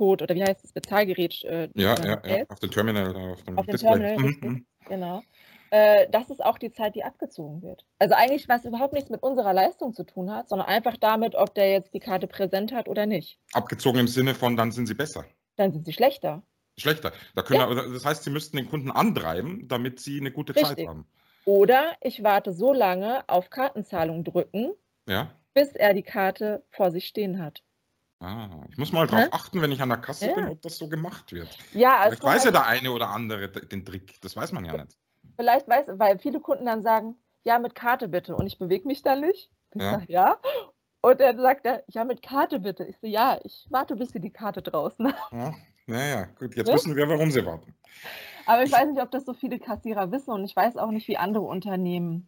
oder 0.00 0.34
wie 0.34 0.42
heißt 0.42 0.64
das, 0.64 0.72
Bezahlgerät. 0.72 1.44
Äh, 1.44 1.68
ja, 1.74 1.94
ja, 2.02 2.22
ja, 2.26 2.44
auf 2.48 2.60
dem 2.60 2.70
Terminal 2.70 3.10
oder 3.10 3.32
auf 3.32 3.42
dem 3.42 3.58
auf 3.58 3.66
Display. 3.66 3.90
Terminal, 3.90 4.18
mhm, 4.18 4.36
mhm. 4.40 4.66
genau. 4.88 5.22
Äh, 5.70 6.08
das 6.10 6.30
ist 6.30 6.42
auch 6.42 6.58
die 6.58 6.72
Zeit, 6.72 6.94
die 6.94 7.04
abgezogen 7.04 7.62
wird. 7.62 7.84
Also 7.98 8.14
eigentlich, 8.14 8.48
was 8.48 8.64
überhaupt 8.64 8.94
nichts 8.94 9.10
mit 9.10 9.22
unserer 9.22 9.52
Leistung 9.52 9.92
zu 9.92 10.04
tun 10.04 10.30
hat, 10.30 10.48
sondern 10.48 10.68
einfach 10.68 10.96
damit, 10.96 11.34
ob 11.34 11.54
der 11.54 11.70
jetzt 11.70 11.92
die 11.92 12.00
Karte 12.00 12.26
präsent 12.26 12.72
hat 12.72 12.88
oder 12.88 13.04
nicht. 13.04 13.38
Abgezogen 13.52 14.00
im 14.00 14.08
Sinne 14.08 14.34
von, 14.34 14.56
dann 14.56 14.72
sind 14.72 14.86
sie 14.86 14.94
besser. 14.94 15.26
Dann 15.56 15.72
sind 15.72 15.84
sie 15.84 15.92
schlechter. 15.92 16.42
Schlechter. 16.78 17.12
Da 17.34 17.42
können 17.42 17.60
ja. 17.60 17.68
wir, 17.68 17.92
das 17.92 18.04
heißt, 18.04 18.22
sie 18.22 18.30
müssten 18.30 18.56
den 18.56 18.68
Kunden 18.68 18.90
antreiben, 18.90 19.68
damit 19.68 20.00
sie 20.00 20.20
eine 20.20 20.30
gute 20.30 20.54
Richtig. 20.54 20.76
Zeit 20.76 20.86
haben. 20.86 21.06
Oder 21.48 21.96
ich 22.02 22.22
warte 22.22 22.52
so 22.52 22.74
lange 22.74 23.26
auf 23.26 23.48
Kartenzahlung 23.48 24.22
drücken, 24.22 24.74
Ja. 25.06 25.30
bis 25.54 25.72
er 25.72 25.94
die 25.94 26.02
Karte 26.02 26.62
vor 26.68 26.90
sich 26.90 27.06
stehen 27.06 27.42
hat. 27.42 27.62
Ah, 28.20 28.66
ich 28.68 28.76
muss 28.76 28.92
mal 28.92 29.06
drauf 29.06 29.28
achten, 29.32 29.62
wenn 29.62 29.72
ich 29.72 29.80
an 29.80 29.88
der 29.88 29.96
Kasse 29.96 30.30
bin, 30.34 30.46
ob 30.48 30.60
das 30.60 30.76
so 30.76 30.88
gemacht 30.88 31.32
wird. 31.32 31.48
Ja, 31.72 32.00
Vielleicht 32.02 32.22
weiß 32.22 32.44
ja 32.44 32.50
der 32.50 32.66
eine 32.66 32.92
oder 32.92 33.08
andere 33.08 33.48
den 33.48 33.82
Trick. 33.86 34.20
Das 34.20 34.36
weiß 34.36 34.52
man 34.52 34.66
ja 34.66 34.76
nicht. 34.76 34.98
vielleicht 35.36 35.66
weiß, 35.66 35.86
weil 35.92 36.18
viele 36.18 36.38
Kunden 36.40 36.66
dann 36.66 36.82
sagen, 36.82 37.16
ja, 37.44 37.58
mit 37.58 37.74
Karte 37.74 38.08
bitte. 38.08 38.36
Und 38.36 38.46
ich 38.46 38.58
bewege 38.58 38.86
mich 38.86 39.00
dann 39.02 39.22
nicht. 39.22 39.50
Ich 39.74 39.80
Ja. 39.80 39.92
sage, 39.92 40.12
ja. 40.12 40.36
Und 41.00 41.18
dann 41.18 41.38
sagt 41.40 41.64
er, 41.64 41.82
ja, 41.88 42.04
mit 42.04 42.20
Karte 42.20 42.60
bitte. 42.60 42.84
Ich 42.84 42.98
so, 42.98 43.06
ja, 43.06 43.38
ich 43.42 43.66
warte, 43.70 43.96
bis 43.96 44.10
sie 44.10 44.20
die 44.20 44.32
Karte 44.32 44.60
draußen 44.60 45.10
haben. 45.10 45.54
Ja, 45.88 45.96
naja, 45.96 46.24
gut, 46.38 46.54
jetzt 46.56 46.66
Ne? 46.66 46.74
wissen 46.74 46.94
wir, 46.94 47.08
warum 47.08 47.30
sie 47.30 47.46
warten. 47.46 47.74
Aber 48.48 48.64
ich 48.64 48.72
weiß 48.72 48.88
nicht, 48.88 49.02
ob 49.02 49.10
das 49.10 49.26
so 49.26 49.34
viele 49.34 49.58
Kassierer 49.58 50.10
wissen 50.10 50.30
und 50.30 50.42
ich 50.42 50.56
weiß 50.56 50.78
auch 50.78 50.90
nicht, 50.90 51.06
wie 51.06 51.18
andere 51.18 51.44
Unternehmen 51.44 52.26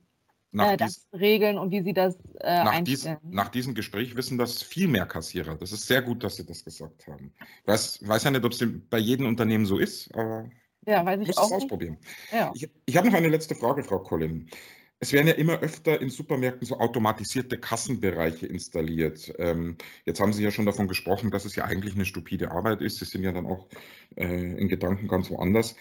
äh, 0.53 0.77
das 0.77 1.09
regeln 1.15 1.57
und 1.57 1.71
wie 1.71 1.81
sie 1.83 1.95
das 1.95 2.19
äh, 2.41 2.63
nach, 2.63 2.81
dies, 2.83 3.09
nach, 3.23 3.49
diesem 3.49 3.75
Gespräch 3.75 4.15
wissen 4.17 4.37
das 4.37 4.61
viel 4.61 4.87
mehr 4.87 5.07
Kassierer. 5.07 5.55
Das 5.55 5.73
ist 5.73 5.87
sehr 5.87 6.03
gut, 6.03 6.23
dass 6.23 6.37
Sie 6.37 6.45
das 6.45 6.63
gesagt 6.63 7.07
haben. 7.07 7.33
Ich 7.63 7.69
weiß, 7.69 8.07
weiß 8.07 8.25
ja 8.25 8.33
nicht, 8.33 8.45
ob 8.45 8.53
es 8.53 8.63
bei 8.91 8.99
jedem 8.99 9.27
Unternehmen 9.27 9.65
so 9.65 9.79
ist, 9.79 10.15
aber 10.15 10.51
ja, 10.87 11.07
weiß 11.07 11.23
ich 11.23 11.29
muss 11.29 11.39
auch 11.39 11.47
es 11.47 11.53
ausprobieren. 11.53 11.97
Ja. 12.31 12.53
Ich, 12.55 12.69
ich 12.85 12.97
habe 12.99 13.09
noch 13.09 13.15
eine 13.15 13.29
letzte 13.29 13.55
Frage, 13.55 13.83
Frau 13.83 14.01
Collin. 14.01 14.51
Es 14.99 15.15
werden 15.15 15.29
ja 15.29 15.33
immer 15.33 15.61
öfter 15.61 16.03
in 16.03 16.11
Supermärkten 16.11 16.67
so 16.67 16.79
automatisierte 16.79 17.57
Kassenbereiche 17.57 18.47
installiert. 18.47 19.33
Ähm, 19.39 19.79
jetzt 20.05 20.21
haben 20.21 20.35
Sie 20.35 20.45
ja 20.45 20.51
schon 20.51 20.67
davon 20.67 20.87
gesprochen, 20.87 21.31
dass 21.31 21.47
es 21.47 21.57
ja 21.57 21.65
eigentlich 21.65 21.95
eine 21.95 22.05
stupide 22.05 22.51
Arbeit 22.51 22.83
ist. 22.83 22.99
Sie 22.99 23.07
sind 23.07 23.23
ja 23.23 23.33
dann 23.33 23.47
auch 23.47 23.69
äh, 24.17 24.59
in 24.59 24.69
Gedanken 24.69 25.09
ganz 25.09 25.31
woanders. 25.31 25.77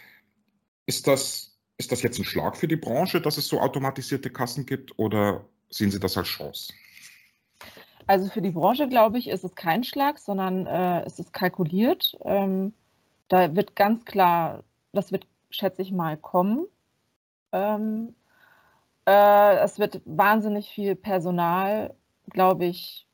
Ist 0.89 1.05
das, 1.05 1.55
ist 1.77 1.91
das 1.91 2.01
jetzt 2.01 2.17
ein 2.17 2.25
Schlag 2.25 2.57
für 2.57 2.67
die 2.67 2.75
Branche, 2.75 3.21
dass 3.21 3.37
es 3.37 3.47
so 3.47 3.59
automatisierte 3.61 4.31
Kassen 4.31 4.65
gibt 4.65 4.97
oder 4.97 5.45
sehen 5.69 5.91
Sie 5.91 5.99
das 5.99 6.17
als 6.17 6.29
Chance? 6.29 6.73
Also 8.07 8.27
für 8.27 8.41
die 8.41 8.49
Branche, 8.49 8.87
glaube 8.89 9.19
ich, 9.19 9.27
ist 9.27 9.43
es 9.43 9.53
kein 9.53 9.83
Schlag, 9.83 10.17
sondern 10.17 10.65
äh, 10.65 11.05
es 11.05 11.19
ist 11.19 11.31
kalkuliert. 11.31 12.17
Ähm, 12.25 12.73
da 13.27 13.55
wird 13.55 13.75
ganz 13.75 14.03
klar, 14.03 14.63
das 14.91 15.11
wird, 15.11 15.27
schätze 15.51 15.83
ich 15.83 15.91
mal, 15.91 16.17
kommen. 16.17 16.65
Ähm, 17.51 18.15
äh, 19.05 19.57
es 19.57 19.77
wird 19.77 20.01
wahnsinnig 20.05 20.69
viel 20.69 20.95
Personal, 20.95 21.93
glaube 22.31 22.65
ich, 22.65 23.05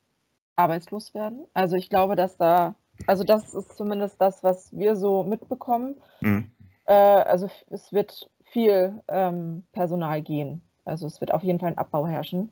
arbeitslos 0.55 1.13
werden. 1.13 1.45
Also 1.53 1.75
ich 1.75 1.89
glaube, 1.89 2.15
dass 2.15 2.37
da, 2.37 2.75
also 3.05 3.25
das 3.25 3.53
ist 3.53 3.75
zumindest 3.75 4.21
das, 4.21 4.45
was 4.45 4.71
wir 4.71 4.95
so 4.95 5.25
mitbekommen. 5.25 5.97
Mhm. 6.21 6.54
Äh, 6.85 6.93
also 6.93 7.49
es 7.69 7.91
wird 7.91 8.29
viel 8.43 9.01
ähm, 9.07 9.65
Personal 9.71 10.21
gehen. 10.21 10.61
Also 10.85 11.07
es 11.07 11.19
wird 11.19 11.33
auf 11.33 11.43
jeden 11.43 11.59
Fall 11.59 11.69
ein 11.69 11.77
Abbau 11.77 12.05
herrschen. 12.07 12.51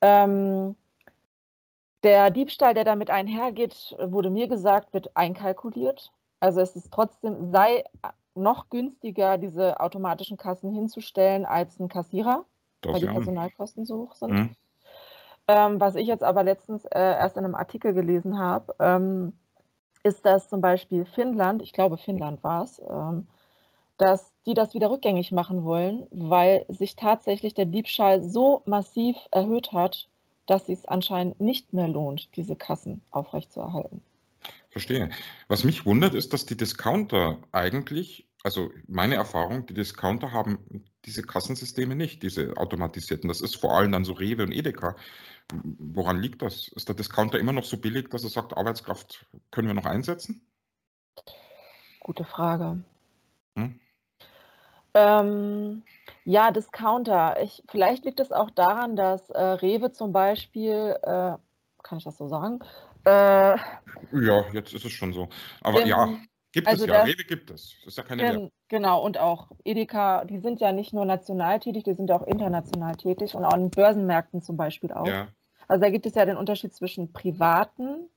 Ähm, 0.00 0.76
der 2.02 2.30
Diebstahl, 2.30 2.74
der 2.74 2.84
damit 2.84 3.10
einhergeht, 3.10 3.96
wurde 4.00 4.30
mir 4.30 4.48
gesagt, 4.48 4.94
wird 4.94 5.16
einkalkuliert. 5.16 6.12
Also 6.40 6.60
es 6.60 6.76
ist 6.76 6.90
trotzdem, 6.92 7.50
sei 7.52 7.84
noch 8.34 8.70
günstiger, 8.70 9.38
diese 9.38 9.80
automatischen 9.80 10.36
Kassen 10.36 10.72
hinzustellen 10.72 11.44
als 11.44 11.78
ein 11.78 11.88
Kassierer, 11.88 12.44
das 12.80 12.94
weil 12.94 13.00
die 13.00 13.06
Personalkosten 13.06 13.84
so 13.84 13.98
hoch 13.98 14.14
sind. 14.14 14.32
Mhm. 14.32 14.56
Ähm, 15.48 15.80
was 15.80 15.96
ich 15.96 16.06
jetzt 16.06 16.22
aber 16.22 16.44
letztens 16.44 16.84
äh, 16.86 16.98
erst 16.98 17.36
in 17.36 17.44
einem 17.44 17.54
Artikel 17.54 17.92
gelesen 17.92 18.38
habe, 18.38 18.74
ähm, 18.78 19.32
ist, 20.02 20.24
dass 20.24 20.48
zum 20.48 20.60
Beispiel 20.60 21.04
Finnland, 21.04 21.60
ich 21.60 21.72
glaube 21.72 21.98
Finnland 21.98 22.42
war 22.42 22.62
es, 22.62 22.80
ähm, 22.88 23.26
dass 24.00 24.32
die 24.46 24.54
das 24.54 24.72
wieder 24.72 24.90
rückgängig 24.90 25.30
machen 25.30 25.64
wollen, 25.64 26.06
weil 26.10 26.64
sich 26.68 26.96
tatsächlich 26.96 27.52
der 27.52 27.66
Diebstahl 27.66 28.22
so 28.22 28.62
massiv 28.64 29.16
erhöht 29.30 29.72
hat, 29.72 30.08
dass 30.46 30.68
es 30.68 30.86
anscheinend 30.86 31.38
nicht 31.40 31.74
mehr 31.74 31.86
lohnt, 31.86 32.34
diese 32.34 32.56
Kassen 32.56 33.02
aufrechtzuerhalten. 33.10 34.02
Verstehe. 34.70 35.10
Was 35.48 35.64
mich 35.64 35.84
wundert, 35.84 36.14
ist, 36.14 36.32
dass 36.32 36.46
die 36.46 36.56
Discounter 36.56 37.38
eigentlich, 37.52 38.26
also 38.42 38.70
meine 38.88 39.16
Erfahrung, 39.16 39.66
die 39.66 39.74
Discounter 39.74 40.32
haben 40.32 40.84
diese 41.04 41.22
Kassensysteme 41.22 41.94
nicht, 41.94 42.22
diese 42.22 42.56
automatisierten. 42.56 43.28
Das 43.28 43.42
ist 43.42 43.56
vor 43.56 43.76
allem 43.76 43.92
dann 43.92 44.04
so 44.04 44.14
Rewe 44.14 44.44
und 44.44 44.52
Edeka. 44.52 44.96
Woran 45.52 46.22
liegt 46.22 46.40
das? 46.40 46.68
Ist 46.68 46.88
der 46.88 46.94
Discounter 46.94 47.38
immer 47.38 47.52
noch 47.52 47.64
so 47.64 47.76
billig, 47.76 48.08
dass 48.08 48.24
er 48.24 48.30
sagt, 48.30 48.56
Arbeitskraft 48.56 49.26
können 49.50 49.68
wir 49.68 49.74
noch 49.74 49.86
einsetzen? 49.86 50.40
Gute 52.00 52.24
Frage. 52.24 52.82
Hm? 53.56 53.78
Ähm, 54.94 55.82
ja, 56.24 56.50
Discounter. 56.50 57.40
Ich, 57.42 57.62
vielleicht 57.68 58.04
liegt 58.04 58.20
es 58.20 58.32
auch 58.32 58.50
daran, 58.50 58.96
dass 58.96 59.30
äh, 59.30 59.40
Rewe 59.40 59.92
zum 59.92 60.12
Beispiel, 60.12 60.96
äh, 61.02 61.34
kann 61.82 61.98
ich 61.98 62.04
das 62.04 62.18
so 62.18 62.28
sagen? 62.28 62.60
Äh, 63.04 63.56
ja, 64.12 64.44
jetzt 64.52 64.74
ist 64.74 64.84
es 64.84 64.92
schon 64.92 65.12
so. 65.12 65.28
Aber 65.62 65.82
im, 65.82 65.88
ja, 65.88 66.08
gibt 66.52 66.68
also 66.68 66.84
es 66.84 66.90
ja. 66.90 66.98
Das, 66.98 67.08
Rewe 67.08 67.24
gibt 67.24 67.50
es. 67.50 67.74
Das 67.78 67.86
ist 67.88 67.98
ja 67.98 68.04
keine 68.04 68.32
in, 68.32 68.50
Genau, 68.68 69.02
und 69.02 69.18
auch 69.18 69.48
Edeka, 69.64 70.24
die 70.24 70.38
sind 70.38 70.60
ja 70.60 70.72
nicht 70.72 70.92
nur 70.92 71.04
national 71.04 71.58
tätig, 71.58 71.84
die 71.84 71.94
sind 71.94 72.08
ja 72.08 72.16
auch 72.16 72.26
international 72.26 72.94
tätig 72.96 73.34
und 73.34 73.44
auch 73.44 73.54
in 73.54 73.70
Börsenmärkten 73.70 74.42
zum 74.42 74.56
Beispiel 74.56 74.92
auch. 74.92 75.06
Ja. 75.06 75.28
Also 75.66 75.82
da 75.82 75.90
gibt 75.90 76.06
es 76.06 76.14
ja 76.14 76.24
den 76.24 76.36
Unterschied 76.36 76.74
zwischen 76.74 77.12
privaten 77.12 78.08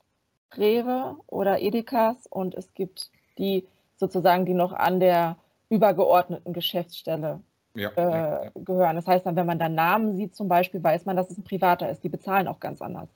Rewe 0.55 1.17
oder 1.27 1.59
Edekas 1.61 2.27
und 2.27 2.55
es 2.55 2.73
gibt 2.73 3.09
die 3.37 3.67
sozusagen, 3.95 4.45
die 4.45 4.53
noch 4.53 4.73
an 4.73 4.99
der 4.99 5.37
übergeordneten 5.73 6.53
Geschäftsstelle 6.53 7.41
ja, 7.75 7.89
äh, 7.95 8.45
ja, 8.45 8.51
gehören. 8.55 8.95
Das 8.95 9.07
heißt 9.07 9.25
dann, 9.25 9.35
wenn 9.35 9.45
man 9.45 9.59
da 9.59 9.69
Namen 9.69 10.15
sieht 10.15 10.35
zum 10.35 10.47
Beispiel, 10.47 10.83
weiß 10.83 11.05
man, 11.05 11.15
dass 11.15 11.29
es 11.29 11.37
ein 11.37 11.43
privater 11.43 11.89
ist. 11.89 12.03
Die 12.03 12.09
bezahlen 12.09 12.47
auch 12.47 12.59
ganz 12.59 12.81
anders. 12.81 13.09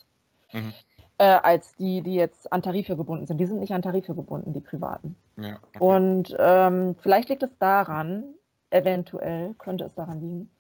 Mhm. 0.52 0.74
Äh, 1.20 1.26
als 1.26 1.76
die, 1.76 2.02
die 2.02 2.16
jetzt 2.16 2.52
an 2.52 2.62
Tarife 2.62 2.96
gebunden 2.96 3.26
sind. 3.26 3.40
Die 3.40 3.46
sind 3.46 3.60
nicht 3.60 3.74
an 3.74 3.82
Tarife 3.82 4.14
gebunden, 4.14 4.54
die 4.54 4.60
privaten. 4.60 5.16
Ja, 5.38 5.58
okay. 5.64 5.80
Und 5.80 6.36
ähm, 6.40 6.96
vielleicht 7.00 7.30
liegt 7.30 7.44
es 7.44 7.58
daran, 7.60 8.24
eventuell 8.70 9.54
könnte 9.56 9.86
es 9.86 9.96
daran 9.96 10.20
liegen, 10.22 10.52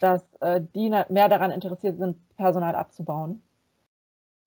dass 0.00 0.22
äh, 0.40 0.60
die 0.74 0.88
mehr 0.88 1.28
daran 1.28 1.50
interessiert 1.50 1.98
sind, 1.98 2.16
Personal 2.36 2.74
abzubauen. 2.74 3.42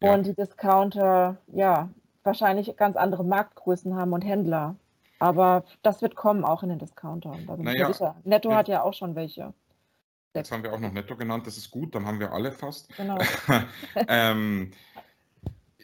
Und 0.01 0.25
die 0.25 0.33
Discounter, 0.33 1.37
ja, 1.47 1.89
wahrscheinlich 2.23 2.75
ganz 2.77 2.95
andere 2.95 3.23
Marktgrößen 3.23 3.95
haben 3.95 4.13
und 4.13 4.21
Händler. 4.21 4.75
Aber 5.19 5.65
das 5.83 6.01
wird 6.01 6.15
kommen, 6.15 6.43
auch 6.43 6.63
in 6.63 6.69
den 6.69 6.79
Discountern. 6.79 7.45
Da 7.45 7.55
bin 7.55 7.65
naja, 7.65 7.91
sicher. 7.91 8.15
Netto 8.23 8.53
hat 8.53 8.67
ja 8.67 8.81
auch 8.83 8.93
schon 8.93 9.15
welche. 9.15 9.53
Jetzt 10.33 10.51
haben 10.51 10.63
wir 10.63 10.71
auch 10.73 10.79
noch 10.79 10.93
Netto 10.93 11.15
genannt, 11.15 11.47
das 11.47 11.57
ist 11.57 11.71
gut, 11.71 11.93
dann 11.95 12.05
haben 12.05 12.19
wir 12.19 12.31
alle 12.31 12.51
fast. 12.51 12.95
Genau. 12.95 13.17
ähm, 14.07 14.71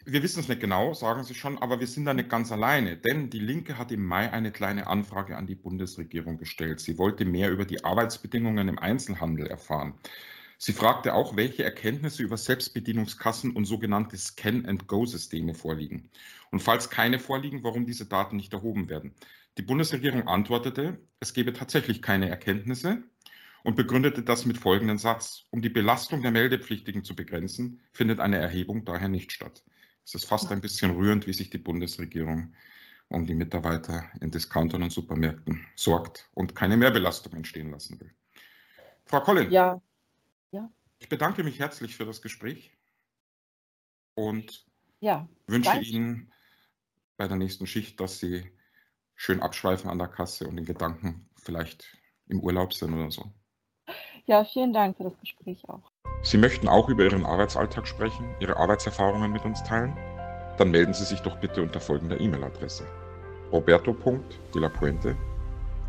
wir 0.04 0.22
wissen 0.22 0.38
es 0.38 0.48
nicht 0.48 0.60
genau, 0.60 0.94
sagen 0.94 1.24
Sie 1.24 1.34
schon, 1.34 1.58
aber 1.58 1.80
wir 1.80 1.86
sind 1.88 2.04
da 2.04 2.14
nicht 2.14 2.28
ganz 2.28 2.52
alleine, 2.52 2.96
denn 2.96 3.28
die 3.28 3.40
Linke 3.40 3.76
hat 3.76 3.90
im 3.90 4.06
Mai 4.06 4.32
eine 4.32 4.52
kleine 4.52 4.86
Anfrage 4.86 5.36
an 5.36 5.46
die 5.46 5.56
Bundesregierung 5.56 6.38
gestellt. 6.38 6.78
Sie 6.78 6.96
wollte 6.96 7.24
mehr 7.24 7.50
über 7.50 7.64
die 7.64 7.84
Arbeitsbedingungen 7.84 8.68
im 8.68 8.78
Einzelhandel 8.78 9.48
erfahren. 9.48 9.94
Sie 10.58 10.72
fragte 10.72 11.14
auch, 11.14 11.36
welche 11.36 11.64
Erkenntnisse 11.64 12.22
über 12.22 12.36
Selbstbedienungskassen 12.36 13.54
und 13.54 13.66
sogenannte 13.66 14.16
Scan-and-Go-Systeme 14.16 15.54
vorliegen. 15.54 16.10
Und 16.50 16.60
falls 16.60 16.88
keine 16.88 17.18
vorliegen, 17.18 17.62
warum 17.62 17.84
diese 17.84 18.06
Daten 18.06 18.36
nicht 18.36 18.52
erhoben 18.52 18.88
werden. 18.88 19.14
Die 19.58 19.62
Bundesregierung 19.62 20.28
antwortete, 20.28 20.98
es 21.20 21.34
gebe 21.34 21.52
tatsächlich 21.52 22.02
keine 22.02 22.28
Erkenntnisse 22.28 23.02
und 23.64 23.76
begründete 23.76 24.22
das 24.22 24.46
mit 24.46 24.58
folgendem 24.58 24.98
Satz. 24.98 25.44
Um 25.50 25.60
die 25.60 25.68
Belastung 25.68 26.22
der 26.22 26.30
Meldepflichtigen 26.30 27.04
zu 27.04 27.14
begrenzen, 27.14 27.80
findet 27.92 28.20
eine 28.20 28.38
Erhebung 28.38 28.84
daher 28.84 29.08
nicht 29.08 29.32
statt. 29.32 29.64
Es 30.04 30.14
ist 30.14 30.26
fast 30.26 30.52
ein 30.52 30.60
bisschen 30.60 30.92
rührend, 30.92 31.26
wie 31.26 31.32
sich 31.32 31.50
die 31.50 31.58
Bundesregierung 31.58 32.54
um 33.08 33.26
die 33.26 33.34
Mitarbeiter 33.34 34.04
in 34.20 34.30
Discountern 34.30 34.82
und 34.82 34.90
Supermärkten 34.90 35.66
sorgt 35.74 36.28
und 36.34 36.54
keine 36.54 36.76
Mehrbelastung 36.76 37.32
entstehen 37.34 37.70
lassen 37.70 38.00
will. 38.00 38.12
Frau 39.04 39.20
Collin, 39.20 39.50
ja. 39.50 39.80
Ich 40.98 41.08
bedanke 41.08 41.44
mich 41.44 41.58
herzlich 41.58 41.96
für 41.96 42.04
das 42.04 42.22
Gespräch 42.22 42.76
und 44.14 44.66
ja, 45.00 45.28
wünsche 45.46 45.70
danke. 45.70 45.86
Ihnen 45.86 46.32
bei 47.16 47.28
der 47.28 47.36
nächsten 47.36 47.66
Schicht, 47.66 48.00
dass 48.00 48.18
Sie 48.18 48.50
schön 49.14 49.40
abschweifen 49.40 49.90
an 49.90 49.98
der 49.98 50.08
Kasse 50.08 50.46
und 50.46 50.58
in 50.58 50.64
Gedanken 50.64 51.28
vielleicht 51.36 51.86
im 52.28 52.40
Urlaub 52.40 52.72
sind 52.72 52.94
oder 52.94 53.10
so. 53.10 53.32
Ja, 54.26 54.44
vielen 54.44 54.72
Dank 54.72 54.96
für 54.96 55.04
das 55.04 55.18
Gespräch 55.20 55.68
auch. 55.68 55.92
Sie 56.22 56.38
möchten 56.38 56.66
auch 56.66 56.88
über 56.88 57.04
Ihren 57.04 57.24
Arbeitsalltag 57.24 57.86
sprechen, 57.86 58.34
Ihre 58.40 58.56
Arbeitserfahrungen 58.56 59.30
mit 59.30 59.44
uns 59.44 59.62
teilen? 59.62 59.94
Dann 60.58 60.70
melden 60.70 60.94
Sie 60.94 61.04
sich 61.04 61.20
doch 61.20 61.38
bitte 61.38 61.62
unter 61.62 61.80
folgender 61.80 62.18
E-Mail-Adresse: 62.18 62.86
roberto.delapuente 63.52 65.16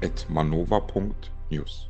at 0.03 0.29
manova.news. 0.29 1.89